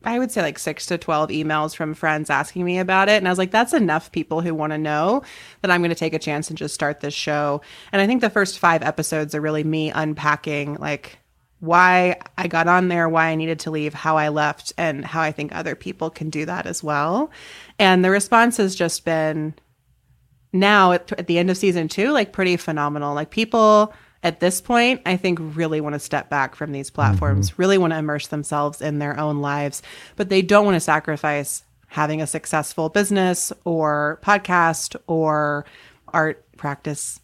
[0.06, 3.18] I would say like six to 12 emails from friends asking me about it.
[3.18, 5.22] And I was like, that's enough people who want to know
[5.62, 7.62] that I'm going to take a chance and just start this show.
[7.92, 11.18] And I think the first five episodes are really me unpacking like
[11.60, 15.22] why I got on there, why I needed to leave, how I left, and how
[15.22, 17.30] I think other people can do that as well.
[17.78, 19.54] And the response has just been
[20.52, 23.14] now at, at the end of season two, like pretty phenomenal.
[23.14, 23.94] Like people,
[24.24, 27.62] at this point, I think really want to step back from these platforms, mm-hmm.
[27.62, 29.82] really want to immerse themselves in their own lives,
[30.16, 35.66] but they don't want to sacrifice having a successful business or podcast or
[36.08, 37.20] art practice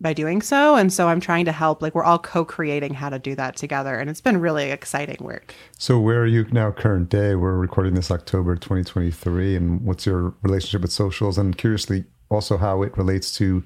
[0.00, 0.74] by doing so.
[0.74, 3.54] And so I'm trying to help, like, we're all co creating how to do that
[3.54, 3.94] together.
[3.94, 5.54] And it's been really exciting work.
[5.78, 7.36] So, where are you now, current day?
[7.36, 9.54] We're recording this October 2023.
[9.54, 11.38] And what's your relationship with socials?
[11.38, 13.62] And curiously, also how it relates to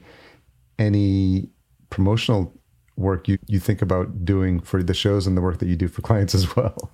[0.78, 1.48] any
[1.88, 2.52] promotional
[2.96, 5.88] work you, you think about doing for the shows and the work that you do
[5.88, 6.90] for clients as well?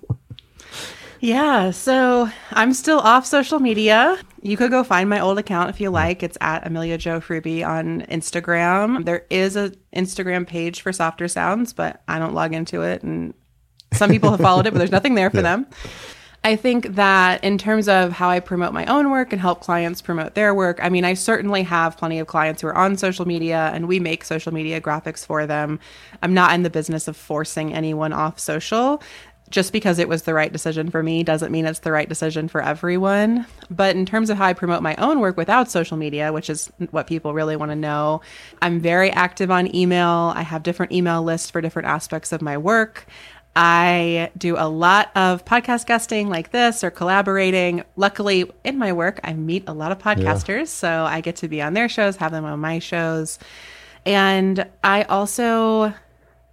[1.21, 4.17] Yeah, so I'm still off social media.
[4.41, 5.93] You could go find my old account if you mm-hmm.
[5.93, 6.23] like.
[6.23, 9.05] It's at Amelia Jo Hruby on Instagram.
[9.05, 13.35] There is an Instagram page for Softer Sounds, but I don't log into it, and
[13.93, 15.67] some people have followed it, but there's nothing there for them.
[16.43, 20.01] I think that in terms of how I promote my own work and help clients
[20.01, 23.27] promote their work, I mean, I certainly have plenty of clients who are on social
[23.27, 25.79] media and we make social media graphics for them.
[26.23, 29.03] I'm not in the business of forcing anyone off social.
[29.51, 32.47] Just because it was the right decision for me doesn't mean it's the right decision
[32.47, 33.45] for everyone.
[33.69, 36.71] But in terms of how I promote my own work without social media, which is
[36.91, 38.21] what people really want to know,
[38.61, 40.31] I'm very active on email.
[40.35, 43.05] I have different email lists for different aspects of my work.
[43.55, 47.83] I do a lot of podcast guesting like this or collaborating.
[47.97, 50.59] Luckily, in my work, I meet a lot of podcasters.
[50.59, 50.65] Yeah.
[50.65, 53.39] So I get to be on their shows, have them on my shows.
[54.05, 55.93] And I also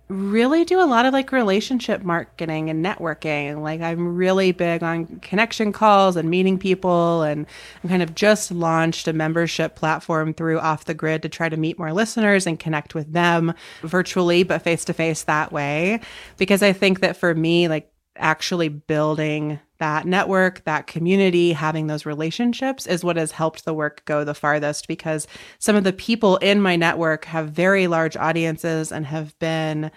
[0.08, 3.60] really do a lot of like relationship marketing and networking.
[3.60, 7.46] Like I'm really big on connection calls and meeting people and
[7.82, 11.56] I'm kind of just launched a membership platform through Off the Grid to try to
[11.56, 13.52] meet more listeners and connect with them
[13.82, 16.00] virtually but face to face that way
[16.38, 22.06] because I think that for me like actually building that network, that community, having those
[22.06, 25.26] relationships is what has helped the work go the farthest because
[25.58, 29.90] some of the people in my network have very large audiences and have been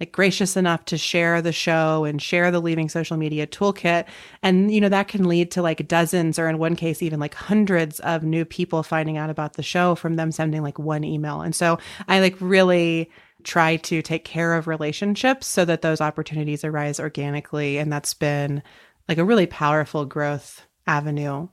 [0.00, 4.04] like gracious enough to share the show and share the leaving social media toolkit
[4.44, 7.34] and you know that can lead to like dozens or in one case even like
[7.34, 11.40] hundreds of new people finding out about the show from them sending like one email
[11.40, 13.10] and so i like really
[13.44, 17.78] try to take care of relationships so that those opportunities arise organically.
[17.78, 18.62] And that's been
[19.08, 21.48] like a really powerful growth avenue.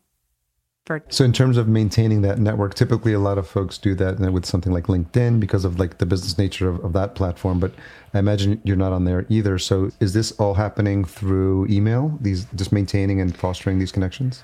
[0.85, 4.21] For- so in terms of maintaining that network typically a lot of folks do that
[4.21, 7.59] uh, with something like linkedin because of like the business nature of, of that platform
[7.59, 7.73] but
[8.13, 12.45] i imagine you're not on there either so is this all happening through email these
[12.53, 14.43] just maintaining and fostering these connections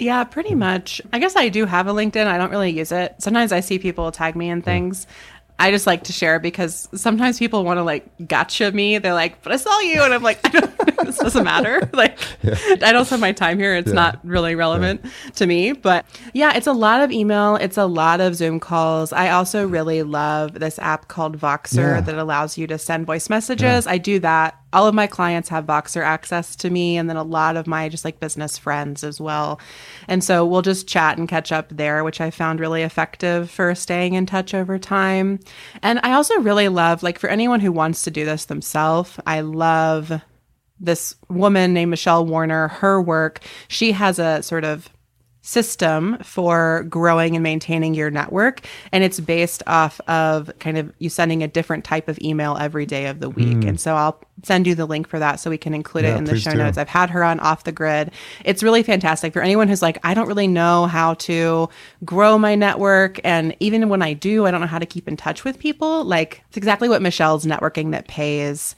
[0.00, 1.00] yeah, pretty much.
[1.12, 2.26] I guess I do have a LinkedIn.
[2.26, 3.14] I don't really use it.
[3.18, 4.64] Sometimes I see people tag me in mm-hmm.
[4.64, 5.06] things.
[5.58, 8.98] I just like to share because sometimes people want to like gotcha me.
[8.98, 10.02] They're like, but I saw you.
[10.02, 11.80] And I'm like, I don't, this doesn't matter.
[11.94, 12.56] Like, yeah.
[12.82, 13.76] I don't spend my time here.
[13.76, 13.94] It's yeah.
[13.94, 15.10] not really relevant yeah.
[15.36, 15.72] to me.
[15.72, 17.54] But yeah, it's a lot of email.
[17.56, 19.12] It's a lot of Zoom calls.
[19.12, 23.86] I also really love this app called Voxer that allows you to send voice messages.
[23.86, 27.22] I do that all of my clients have Voxer access to me, and then a
[27.22, 29.60] lot of my just like business friends as well.
[30.08, 33.74] And so we'll just chat and catch up there, which I found really effective for
[33.74, 35.40] staying in touch over time.
[35.82, 39.40] And I also really love, like, for anyone who wants to do this themselves, I
[39.40, 40.20] love
[40.80, 43.40] this woman named Michelle Warner, her work.
[43.68, 44.90] She has a sort of
[45.44, 48.62] system for growing and maintaining your network.
[48.92, 52.86] And it's based off of kind of you sending a different type of email every
[52.86, 53.58] day of the week.
[53.58, 53.68] Mm.
[53.68, 56.18] And so I'll send you the link for that so we can include yeah, it
[56.18, 56.56] in the show do.
[56.56, 56.78] notes.
[56.78, 58.10] I've had her on off the grid.
[58.42, 61.68] It's really fantastic for anyone who's like, I don't really know how to
[62.06, 63.20] grow my network.
[63.22, 66.04] And even when I do, I don't know how to keep in touch with people.
[66.04, 68.74] Like, it's exactly what Michelle's networking that pays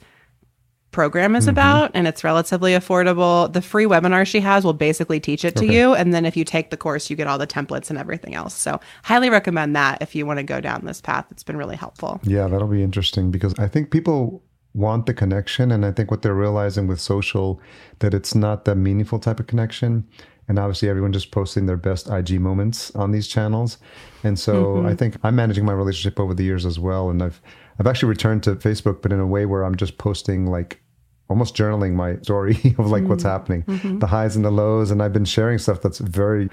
[0.97, 1.51] program is mm-hmm.
[1.51, 3.53] about and it's relatively affordable.
[3.53, 5.75] The free webinar she has will basically teach it to okay.
[5.75, 8.33] you and then if you take the course you get all the templates and everything
[8.33, 8.55] else.
[8.55, 11.27] So, highly recommend that if you want to go down this path.
[11.29, 12.19] It's been really helpful.
[12.23, 14.41] Yeah, that'll be interesting because I think people
[14.73, 17.61] want the connection and I think what they're realizing with social
[17.99, 20.03] that it's not the meaningful type of connection
[20.47, 23.77] and obviously everyone just posting their best IG moments on these channels.
[24.23, 24.87] And so mm-hmm.
[24.87, 27.39] I think I'm managing my relationship over the years as well and I've
[27.79, 30.81] I've actually returned to Facebook, but in a way where I'm just posting like
[31.29, 33.09] almost journaling my story of like mm-hmm.
[33.09, 33.99] what's happening, mm-hmm.
[33.99, 34.91] the highs and the lows.
[34.91, 36.49] And I've been sharing stuff that's very,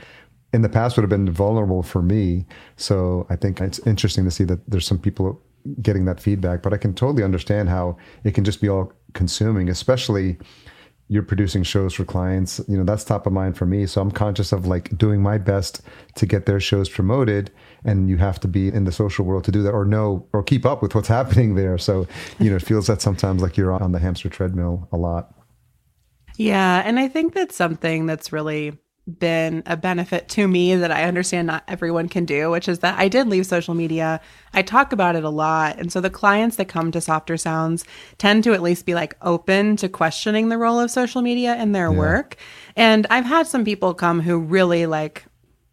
[0.52, 2.46] in the past, would have been vulnerable for me.
[2.76, 5.40] So I think it's interesting to see that there's some people
[5.80, 9.68] getting that feedback, but I can totally understand how it can just be all consuming,
[9.68, 10.38] especially
[11.08, 14.10] you're producing shows for clients you know that's top of mind for me so i'm
[14.10, 15.82] conscious of like doing my best
[16.14, 17.50] to get their shows promoted
[17.84, 20.42] and you have to be in the social world to do that or know or
[20.42, 22.06] keep up with what's happening there so
[22.38, 25.34] you know it feels that sometimes like you're on the hamster treadmill a lot
[26.36, 28.72] yeah and i think that's something that's really
[29.06, 32.98] been a benefit to me that I understand not everyone can do, which is that
[32.98, 34.20] I did leave social media.
[34.54, 35.78] I talk about it a lot.
[35.78, 37.84] And so the clients that come to Softer Sounds
[38.16, 41.72] tend to at least be like open to questioning the role of social media in
[41.72, 41.98] their yeah.
[41.98, 42.36] work.
[42.76, 45.26] And I've had some people come who really like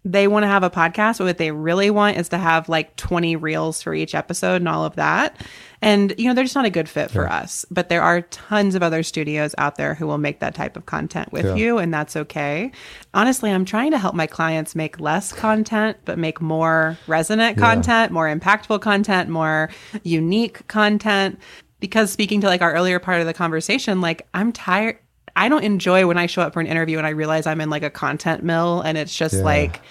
[0.04, 2.96] they want to have a podcast, but what they really want is to have like
[2.96, 5.38] 20 reels for each episode and all of that.
[5.84, 7.38] And, you know, they're just not a good fit for yeah.
[7.38, 7.66] us.
[7.70, 10.86] But there are tons of other studios out there who will make that type of
[10.88, 11.56] content with yeah.
[11.56, 12.72] you, and that's okay.
[13.14, 17.64] Honestly, I'm trying to help my clients make less content, but make more resonant yeah.
[17.64, 19.70] content, more impactful content, more
[20.04, 21.40] unique content.
[21.80, 25.00] Because speaking to like our earlier part of the conversation, like I'm tired
[25.36, 27.70] I don't enjoy when I show up for an interview and I realize I'm in
[27.70, 29.44] like a content mill and it's just Yeah.
[29.44, 29.82] like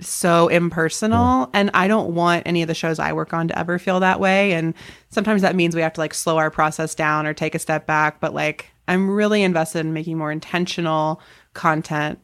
[0.00, 1.50] so impersonal.
[1.54, 4.20] And I don't want any of the shows I work on to ever feel that
[4.20, 4.52] way.
[4.52, 4.74] And
[5.10, 7.86] sometimes that means we have to like slow our process down or take a step
[7.86, 8.20] back.
[8.20, 11.20] But like I'm really invested in making more intentional
[11.54, 12.18] content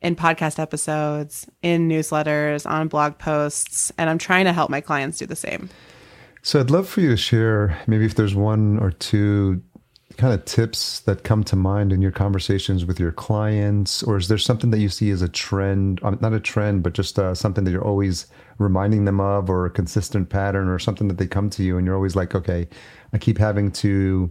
[0.00, 3.90] in podcast episodes, in newsletters, on blog posts.
[3.98, 5.68] And I'm trying to help my clients do the same.
[6.42, 9.60] So I'd love for you to share maybe if there's one or two
[10.18, 14.26] kind of tips that come to mind in your conversations with your clients, or is
[14.26, 16.00] there something that you see as a trend?
[16.02, 18.26] um, Not a trend, but just uh, something that you're always
[18.58, 21.86] reminding them of, or a consistent pattern, or something that they come to you and
[21.86, 22.66] you're always like, okay,
[23.12, 24.30] I keep having to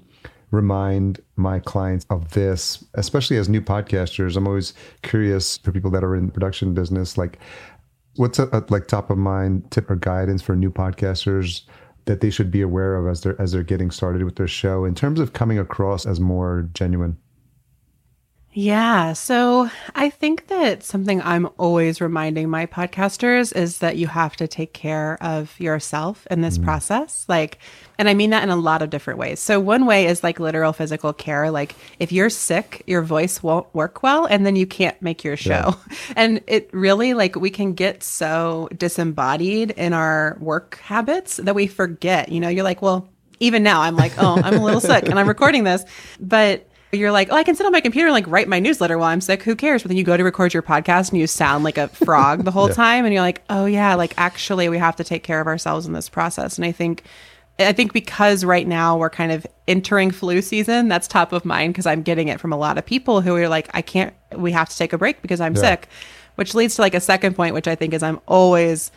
[0.52, 4.36] remind my clients of this, especially as new podcasters.
[4.36, 4.74] I'm always
[5.04, 7.40] curious for people that are in the production business, like
[8.18, 11.62] what's a, a like top of mind tip or guidance for new podcasters
[12.08, 14.84] that they should be aware of as they're as they're getting started with their show
[14.84, 17.18] in terms of coming across as more genuine
[18.58, 19.14] Yeah.
[19.14, 24.47] So I think that something I'm always reminding my podcasters is that you have to
[24.47, 26.64] take care of yourself in this mm.
[26.64, 27.24] process.
[27.30, 27.60] Like,
[27.99, 29.39] and I mean that in a lot of different ways.
[29.39, 31.51] So one way is like literal physical care.
[31.51, 35.38] Like if you're sick, your voice won't work well and then you can't make your
[35.38, 35.76] show.
[36.16, 41.68] And it really like we can get so disembodied in our work habits that we
[41.68, 42.32] forget.
[42.32, 43.08] You know, you're like, well,
[43.39, 45.84] even now I'm like, oh, I'm a little sick and I'm recording this.
[46.20, 48.98] But you're like, oh, I can sit on my computer and like write my newsletter
[48.98, 49.44] while I'm sick.
[49.44, 49.84] Who cares?
[49.84, 52.52] But then you go to record your podcast and you sound like a frog the
[52.52, 52.74] whole Yeah.
[52.76, 53.06] time.
[53.06, 55.94] And you're like, oh, yeah, like actually, we have to take care of ourselves in
[55.94, 56.58] this process.
[56.58, 57.04] And I think.
[57.60, 61.74] I think because right now we're kind of entering flu season, that's top of mind
[61.74, 64.52] because I'm getting it from a lot of people who are like, I can't, we
[64.52, 65.62] have to take a break because I'm Yeah.
[65.62, 65.90] sick,
[66.36, 68.92] which leads to like a second point, which I think is I'm always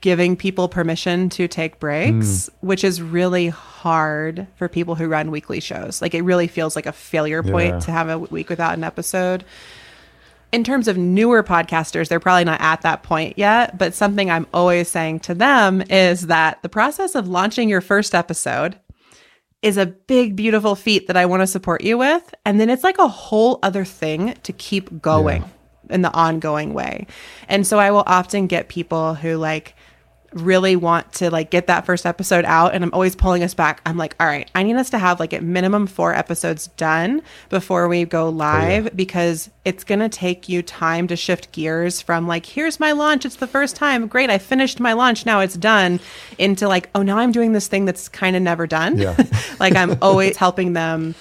[0.00, 2.50] giving people permission to take breaks, mm.
[2.60, 6.00] which is really hard for people who run weekly shows.
[6.00, 7.80] Like it really feels like a failure point Yeah.
[7.80, 9.44] to have a week without an episode.
[10.50, 14.46] In terms of newer podcasters, they're probably not at that point yet, but something I'm
[14.54, 18.78] always saying to them is that the process of launching your first episode
[19.60, 22.34] is a big, beautiful feat that I want to support you with.
[22.46, 25.44] And then it's like a whole other thing to keep going
[25.90, 27.06] in the ongoing way.
[27.48, 29.74] And so I will often get people who like
[30.32, 33.80] really want to like get that first episode out and I'm always pulling us back.
[33.86, 37.22] I'm like, all right, I need us to have like at minimum 4 episodes done
[37.48, 42.02] before we go oh, live because it's going to take you time to shift gears
[42.02, 44.06] from like here's my launch, it's the first time.
[44.06, 46.00] Great, I finished my launch, now it's done
[46.38, 48.98] into like oh, now I'm doing this thing that's kind of never done.
[48.98, 49.16] Yeah.
[49.60, 51.14] like I'm always helping them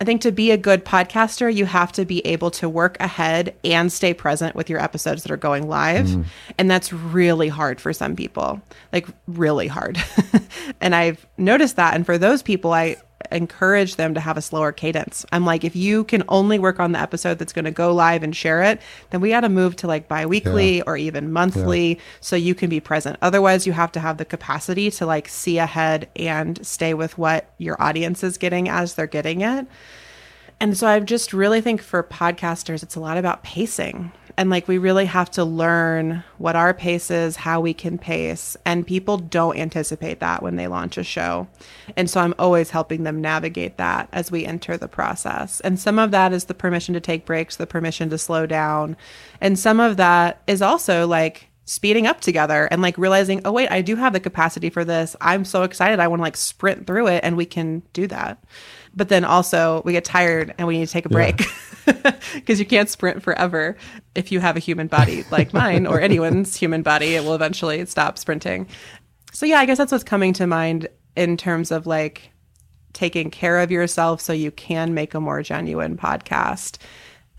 [0.00, 3.54] I think to be a good podcaster, you have to be able to work ahead
[3.64, 6.06] and stay present with your episodes that are going live.
[6.06, 6.24] Mm.
[6.58, 8.60] And that's really hard for some people,
[8.92, 9.98] like really hard.
[10.80, 11.94] and I've noticed that.
[11.94, 12.96] And for those people, I
[13.32, 15.24] encourage them to have a slower cadence.
[15.32, 18.22] I'm like, if you can only work on the episode that's going to go live
[18.22, 21.98] and share it, then we got to move to like bi weekly or even monthly
[22.20, 23.16] so you can be present.
[23.22, 27.50] Otherwise, you have to have the capacity to like see ahead and stay with what
[27.58, 29.66] your audience is getting as they're getting it.
[30.60, 34.12] And so I just really think for podcasters, it's a lot about pacing.
[34.38, 38.56] And like we really have to learn what our pace is, how we can pace.
[38.66, 41.48] And people don't anticipate that when they launch a show.
[41.96, 45.60] And so I'm always helping them navigate that as we enter the process.
[45.60, 48.96] And some of that is the permission to take breaks, the permission to slow down.
[49.40, 53.70] And some of that is also like, speeding up together and like realizing, oh wait,
[53.70, 55.16] I do have the capacity for this.
[55.20, 55.98] I'm so excited.
[55.98, 58.42] I want to like sprint through it and we can do that.
[58.94, 61.42] But then also we get tired and we need to take a break
[62.34, 63.76] because you can't sprint forever.
[64.14, 67.84] If you have a human body like mine or anyone's human body, it will eventually
[67.86, 68.68] stop sprinting.
[69.32, 72.30] So yeah, I guess that's what's coming to mind in terms of like
[72.92, 76.78] taking care of yourself so you can make a more genuine podcast,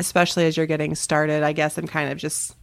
[0.01, 1.43] especially as you're getting started.
[1.43, 2.53] I guess I'm kind of just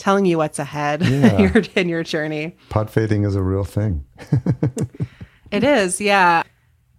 [0.00, 1.36] telling you what's ahead Yeah.
[1.38, 2.56] in, your, in your journey.
[2.70, 4.04] pod fading is a real thing
[5.50, 6.42] It is, yeah.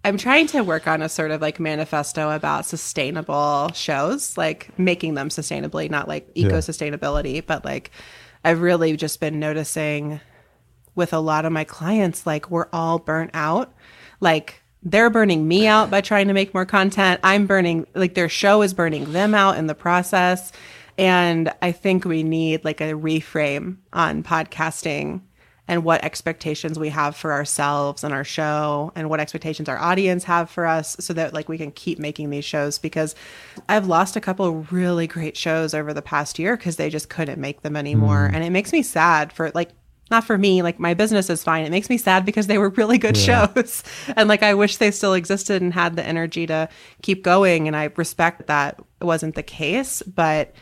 [0.03, 5.13] I'm trying to work on a sort of like manifesto about sustainable shows, like making
[5.13, 7.91] them sustainably, not like eco sustainability, but like
[8.43, 10.19] I've really just been noticing
[10.95, 13.73] with a lot of my clients, like we're all burnt out.
[14.19, 17.19] Like they're burning me out by trying to make more content.
[17.23, 20.51] I'm burning, like their show is burning them out in the process.
[20.97, 25.21] And I think we need like a reframe on podcasting
[25.67, 30.25] and what expectations we have for ourselves and our show and what expectations our audience
[30.25, 33.15] have for us so that like we can keep making these shows because
[33.69, 37.39] I've lost a couple really great shows over the past year because they just couldn't
[37.39, 38.35] make them anymore mm.
[38.35, 39.69] and it makes me sad for like
[40.09, 41.65] not for me, like my business is fine.
[41.65, 43.47] It makes me sad because they were really good yeah.
[43.47, 43.81] shows.
[44.17, 46.67] And like I wish they still existed and had the energy to
[47.01, 47.67] keep going.
[47.67, 50.53] And I respect that it wasn't the case, but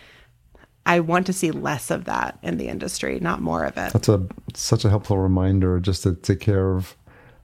[0.90, 3.94] I want to see less of that in the industry, not more of it.
[3.94, 4.26] That's a
[4.56, 6.96] such a helpful reminder just to take care of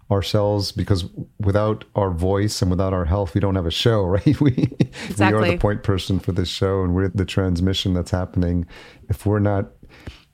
[0.10, 1.06] ourselves because
[1.40, 4.42] without our voice and without our health, we don't have a show, right?
[4.42, 4.74] We
[5.08, 5.42] exactly.
[5.42, 8.66] we are the point person for this show and we're the transmission that's happening.
[9.10, 9.68] If we're not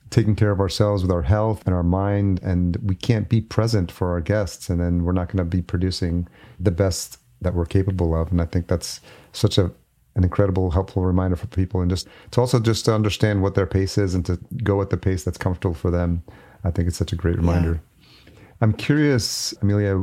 [0.08, 3.92] taking care of ourselves with our health and our mind and we can't be present
[3.92, 6.26] for our guests and then we're not going to be producing
[6.58, 8.30] the best that we're capable of.
[8.30, 9.02] And I think that's
[9.32, 9.70] such a
[10.14, 13.66] an incredible helpful reminder for people and just to also just to understand what their
[13.66, 16.22] pace is and to go at the pace that's comfortable for them.
[16.64, 17.80] I think it's such a great reminder.
[18.26, 18.32] Yeah.
[18.60, 20.00] I'm curious, Amelia,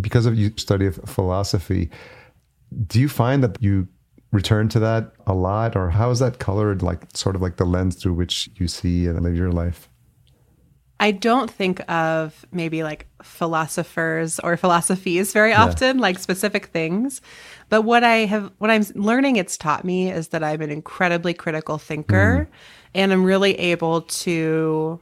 [0.00, 1.90] because of you study of philosophy,
[2.86, 3.88] do you find that you
[4.32, 7.64] return to that a lot, or how is that colored, like sort of like the
[7.64, 9.88] lens through which you see and live your life?
[10.98, 17.20] I don't think of maybe like philosophers or philosophies very often, like specific things.
[17.68, 21.34] But what I have, what I'm learning it's taught me is that I'm an incredibly
[21.34, 22.56] critical thinker mm.
[22.94, 25.00] and I'm really able to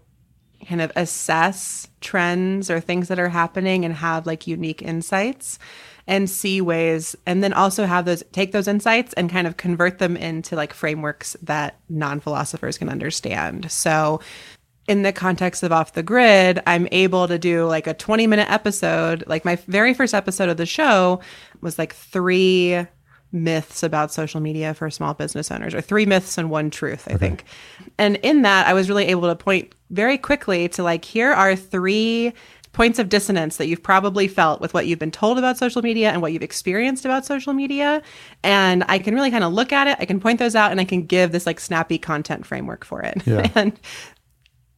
[0.66, 5.59] kind of assess trends or things that are happening and have like unique insights
[6.07, 9.99] and see ways and then also have those take those insights and kind of convert
[9.99, 13.70] them into like frameworks that non-philosophers can understand.
[13.70, 14.20] So
[14.87, 18.51] in the context of off the grid, I'm able to do like a 20 minute
[18.51, 19.24] episode.
[19.26, 21.20] Like my very first episode of the show
[21.61, 22.87] was like three
[23.32, 27.14] myths about social media for small business owners, or three myths and one truth, I
[27.14, 27.18] okay.
[27.18, 27.45] think.
[27.99, 31.57] And in that, I was really able to point very quickly to like, here are
[31.57, 32.32] three
[32.74, 36.11] points of dissonance that you've probably felt with what you've been told about social media
[36.11, 38.03] and what you've experienced about social media.
[38.43, 40.80] And I can really kind of look at it, I can point those out, and
[40.80, 43.22] I can give this like snappy content framework for it.
[43.24, 43.49] Yeah.
[43.55, 43.78] and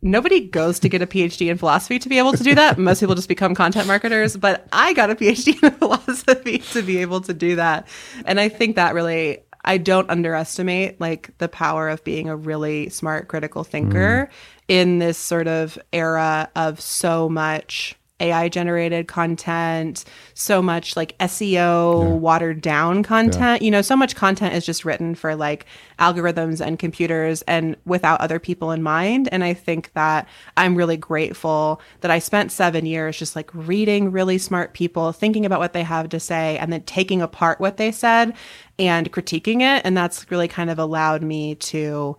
[0.07, 2.79] nobody goes to get a PhD in philosophy to be able to do that.
[2.79, 6.99] Most people just become content marketers, but I got a PhD in philosophy to be
[6.99, 7.89] able to do that.
[8.25, 12.89] And I think that really I don't underestimate like the power of being a really
[12.89, 14.35] smart critical thinker mm.
[14.69, 22.03] in this sort of era of so much AI generated content, so much like SEO
[22.03, 22.09] yeah.
[22.15, 23.61] watered down content.
[23.61, 23.65] Yeah.
[23.65, 25.67] You know, so much content is just written for like
[25.99, 29.29] algorithms and computers and without other people in mind.
[29.33, 34.11] And I think that I'm really grateful that I spent seven years just like reading
[34.11, 37.77] really smart people, thinking about what they have to say, and then taking apart what
[37.77, 38.35] they said
[38.79, 39.83] and critiquing it.
[39.85, 42.17] And that's really kind of allowed me to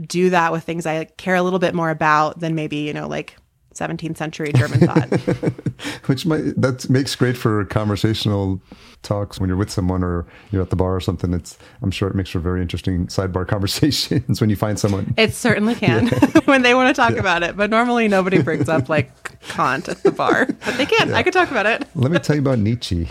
[0.00, 3.08] do that with things I care a little bit more about than maybe, you know,
[3.08, 3.36] like
[3.76, 5.08] 17th century German thought.
[6.06, 8.60] Which might, that makes great for conversational
[9.02, 11.32] talks when you're with someone or you're at the bar or something.
[11.32, 15.14] It's I'm sure it makes for very interesting sidebar conversations when you find someone.
[15.16, 16.40] It certainly can yeah.
[16.44, 17.20] when they want to talk yeah.
[17.20, 17.56] about it.
[17.56, 21.08] But normally nobody brings up like Kant at the bar, but they can.
[21.08, 21.16] Yeah.
[21.16, 21.86] I could talk about it.
[21.94, 23.08] Let me tell you about Nietzsche.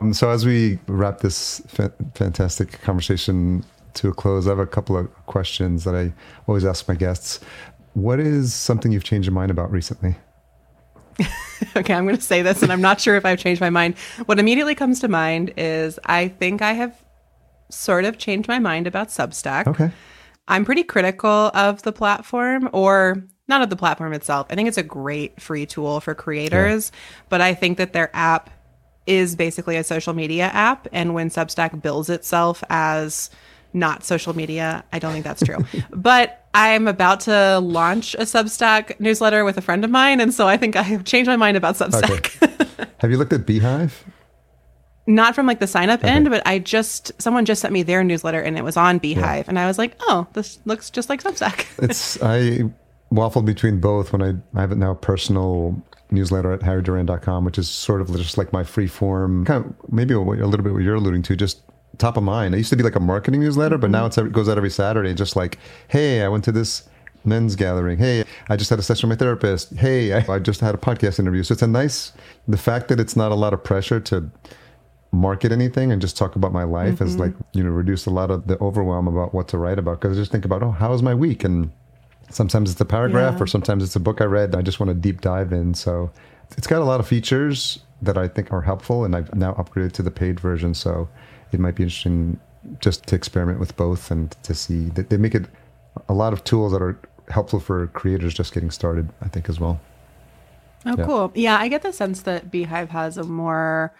[0.00, 4.66] And so as we wrap this fa- fantastic conversation to a close, I have a
[4.66, 6.12] couple of questions that I
[6.46, 7.40] always ask my guests.
[7.94, 10.16] What is something you've changed your mind about recently?
[11.76, 13.98] okay, I'm going to say this, and I'm not sure if I've changed my mind.
[14.26, 16.96] What immediately comes to mind is I think I have
[17.70, 19.66] sort of changed my mind about Substack.
[19.66, 19.90] Okay.
[20.48, 24.46] I'm pretty critical of the platform, or not of the platform itself.
[24.50, 27.24] I think it's a great free tool for creators, yeah.
[27.28, 28.50] but I think that their app
[29.06, 30.88] is basically a social media app.
[30.92, 33.30] And when Substack bills itself as
[33.72, 34.84] not social media.
[34.92, 35.58] I don't think that's true.
[35.90, 40.20] but I'm about to launch a Substack newsletter with a friend of mine.
[40.20, 42.42] And so I think I have changed my mind about Substack.
[42.42, 42.86] Okay.
[42.98, 43.92] have you looked at beehiiv?
[45.06, 46.10] Not from like the sign up okay.
[46.10, 49.16] end, but I just, someone just sent me their newsletter and it was on beehiiv.
[49.16, 49.44] Yeah.
[49.48, 51.66] And I was like, oh, this looks just like Substack.
[51.82, 52.70] it's, I
[53.12, 57.68] waffled between both when I, I have it now personal newsletter at harryduran.com, which is
[57.68, 60.82] sort of just like my free form, kind of maybe a, a little bit what
[60.82, 61.62] you're alluding to, just
[61.98, 62.54] top of mind.
[62.54, 64.26] It used to be like a marketing newsletter, but now mm-hmm.
[64.26, 65.14] it goes out every Saturday.
[65.14, 66.88] Just like, hey, I went to this
[67.24, 67.98] men's gathering.
[67.98, 69.74] Hey, I just had a session with my therapist.
[69.74, 71.42] Hey, I, I just had a podcast interview.
[71.42, 72.12] So it's a nice,
[72.48, 74.30] the fact that it's not a lot of pressure to
[75.12, 77.04] market anything and just talk about my life mm-hmm.
[77.04, 80.00] has like, you know, reduced a lot of the overwhelm about what to write about.
[80.00, 81.44] Cause I just think about, oh, how was my week?
[81.44, 81.70] And
[82.30, 83.42] sometimes it's a paragraph yeah.
[83.42, 84.54] or sometimes it's a book I read.
[84.54, 85.74] I just want to deep dive in.
[85.74, 86.10] So
[86.56, 89.04] it's got a lot of features that I think are helpful.
[89.04, 90.74] And I've now upgraded to the paid version.
[90.74, 91.08] So
[91.52, 92.38] it might be interesting
[92.80, 95.46] just to experiment with both and to see that they make it
[96.08, 96.98] a lot of tools that are
[97.28, 99.80] helpful for creators just getting started, I think, as well.
[100.84, 101.04] Oh, yeah.
[101.04, 101.32] cool.
[101.34, 103.94] Yeah, I get the sense that beehiiv has a more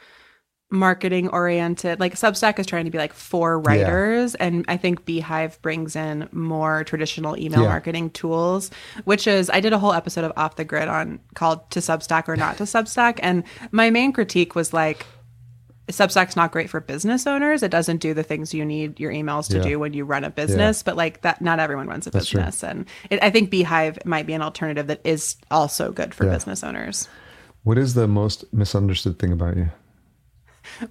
[0.70, 2.00] marketing oriented.
[2.00, 4.46] Like Substack is trying to be like for writers, yeah.
[4.46, 7.68] and I think beehiiv brings in more traditional email yeah.
[7.68, 8.70] marketing tools.
[9.04, 12.28] Which is, I did a whole episode of Off the Grid on called "To Substack
[12.28, 15.06] or Not to Substack," and my main critique was like.
[15.92, 17.62] Substack's not great for business owners.
[17.62, 19.62] It doesn't do the things you need your emails to yeah.
[19.62, 20.82] do when you run a business.
[20.82, 22.68] But like that, not everyone runs a That's business, true.
[22.68, 26.64] and it, I think beehiiv might be an alternative that is also good for business
[26.64, 27.08] owners.
[27.62, 29.70] What is the most misunderstood thing about you?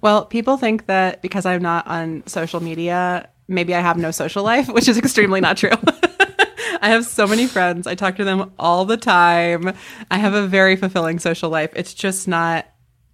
[0.00, 4.42] Well, people think that because I'm not on social media, maybe I have no social
[4.42, 5.70] life, which is extremely not true.
[6.82, 7.86] I have so many friends.
[7.86, 9.72] I talk to them all the time.
[10.10, 11.70] I have a very fulfilling social life.
[11.76, 12.66] It's just not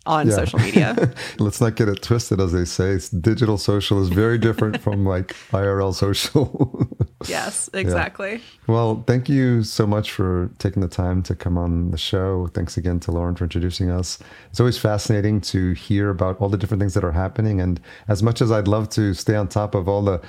[0.08, 0.34] on yeah.
[0.34, 1.12] social media.
[1.38, 2.92] Let's not get it twisted, as they say.
[2.92, 6.88] It's digital social is very different from like IRL social.
[7.28, 8.32] yes, exactly.
[8.32, 8.38] Yeah.
[8.66, 12.48] Well, thank you so much for taking the time to come on the show.
[12.54, 14.18] Thanks again to Lauren for introducing us.
[14.50, 17.60] It's always fascinating to hear about all the different things that are happening.
[17.60, 17.78] And
[18.08, 20.22] as much as I'd love to stay on top of all the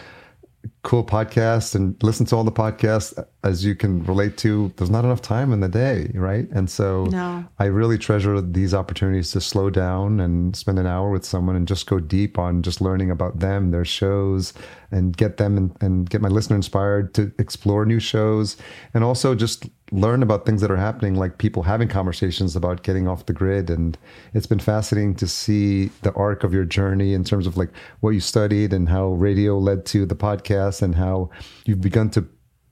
[0.81, 5.03] cool podcasts and listen to all the podcasts as you can relate to there's not
[5.03, 7.45] enough time in the day right and so no.
[7.59, 11.67] i really treasure these opportunities to slow down and spend an hour with someone and
[11.67, 14.53] just go deep on just learning about them their shows
[14.91, 18.57] and get them and, and get my listener inspired to explore new shows
[18.93, 23.07] and also just learn about things that are happening, like people having conversations about getting
[23.07, 23.69] off the grid.
[23.69, 23.97] And
[24.33, 27.69] it's been fascinating to see the arc of your journey in terms of like
[28.01, 31.29] what you studied and how radio led to the podcast and how
[31.65, 32.27] you've begun to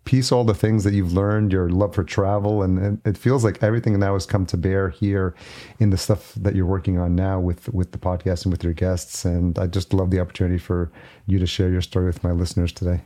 [0.07, 3.43] piece all the things that you've learned, your love for travel, and, and, it feels
[3.43, 5.35] like everything now has come to bear here
[5.79, 8.71] in the stuff that you're working on now with with the podcast and with your
[8.71, 9.25] guests.
[9.25, 10.91] And I just love the opportunity for
[11.25, 13.01] you to share your story with my listeners today.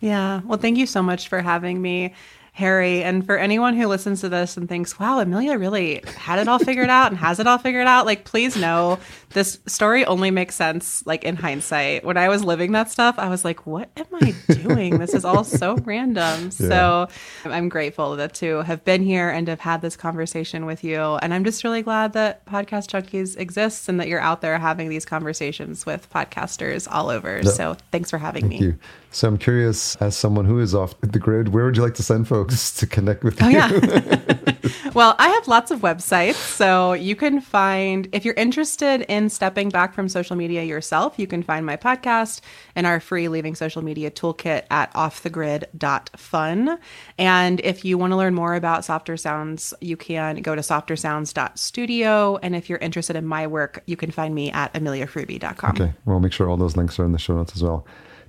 [0.00, 0.40] Yeah.
[0.44, 2.12] Well, thank you so much for having me.
[2.54, 3.02] Harry.
[3.02, 6.60] And for anyone who listens to this and thinks, wow, Amelia really had it all
[6.60, 9.00] figured out and has it all figured out, like, please know
[9.30, 12.04] this story only makes sense, like, in hindsight.
[12.04, 14.98] When I was living that stuff, I was like, what am I doing?
[15.00, 16.44] this is all so random.
[16.44, 16.48] Yeah.
[16.50, 17.08] So
[17.44, 21.00] I'm grateful that to have been here and have had this conversation with you.
[21.00, 24.88] And I'm just really glad that Podcast Junkies exists and that you're out there having
[24.90, 27.40] these conversations with podcasters all over.
[27.42, 27.50] Yeah.
[27.50, 28.66] So thanks for having Thank me.
[28.68, 28.78] You.
[29.14, 32.02] So I'm curious, as someone who is off the grid, where would you like to
[32.02, 33.60] send folks to connect with oh, you?
[33.60, 34.54] Oh, yeah.
[34.94, 36.34] well, I have lots of websites.
[36.34, 41.28] So you can find, if you're interested in stepping back from social media yourself, you
[41.28, 42.40] can find my podcast
[42.74, 46.78] and our free Leaving Social Media toolkit at offthegrid.fun.
[47.16, 52.38] And if you want to learn more about Softer Sounds, you can go to softersounds.studio.
[52.38, 55.70] And if you're interested in my work, you can find me at ameliahruby.com.
[55.70, 55.92] Okay.
[56.04, 57.86] We'll make sure all those links are in the show notes as well.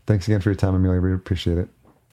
[0.08, 1.02] Thanks again for your time, Amelia.
[1.02, 1.70] We appreciate it.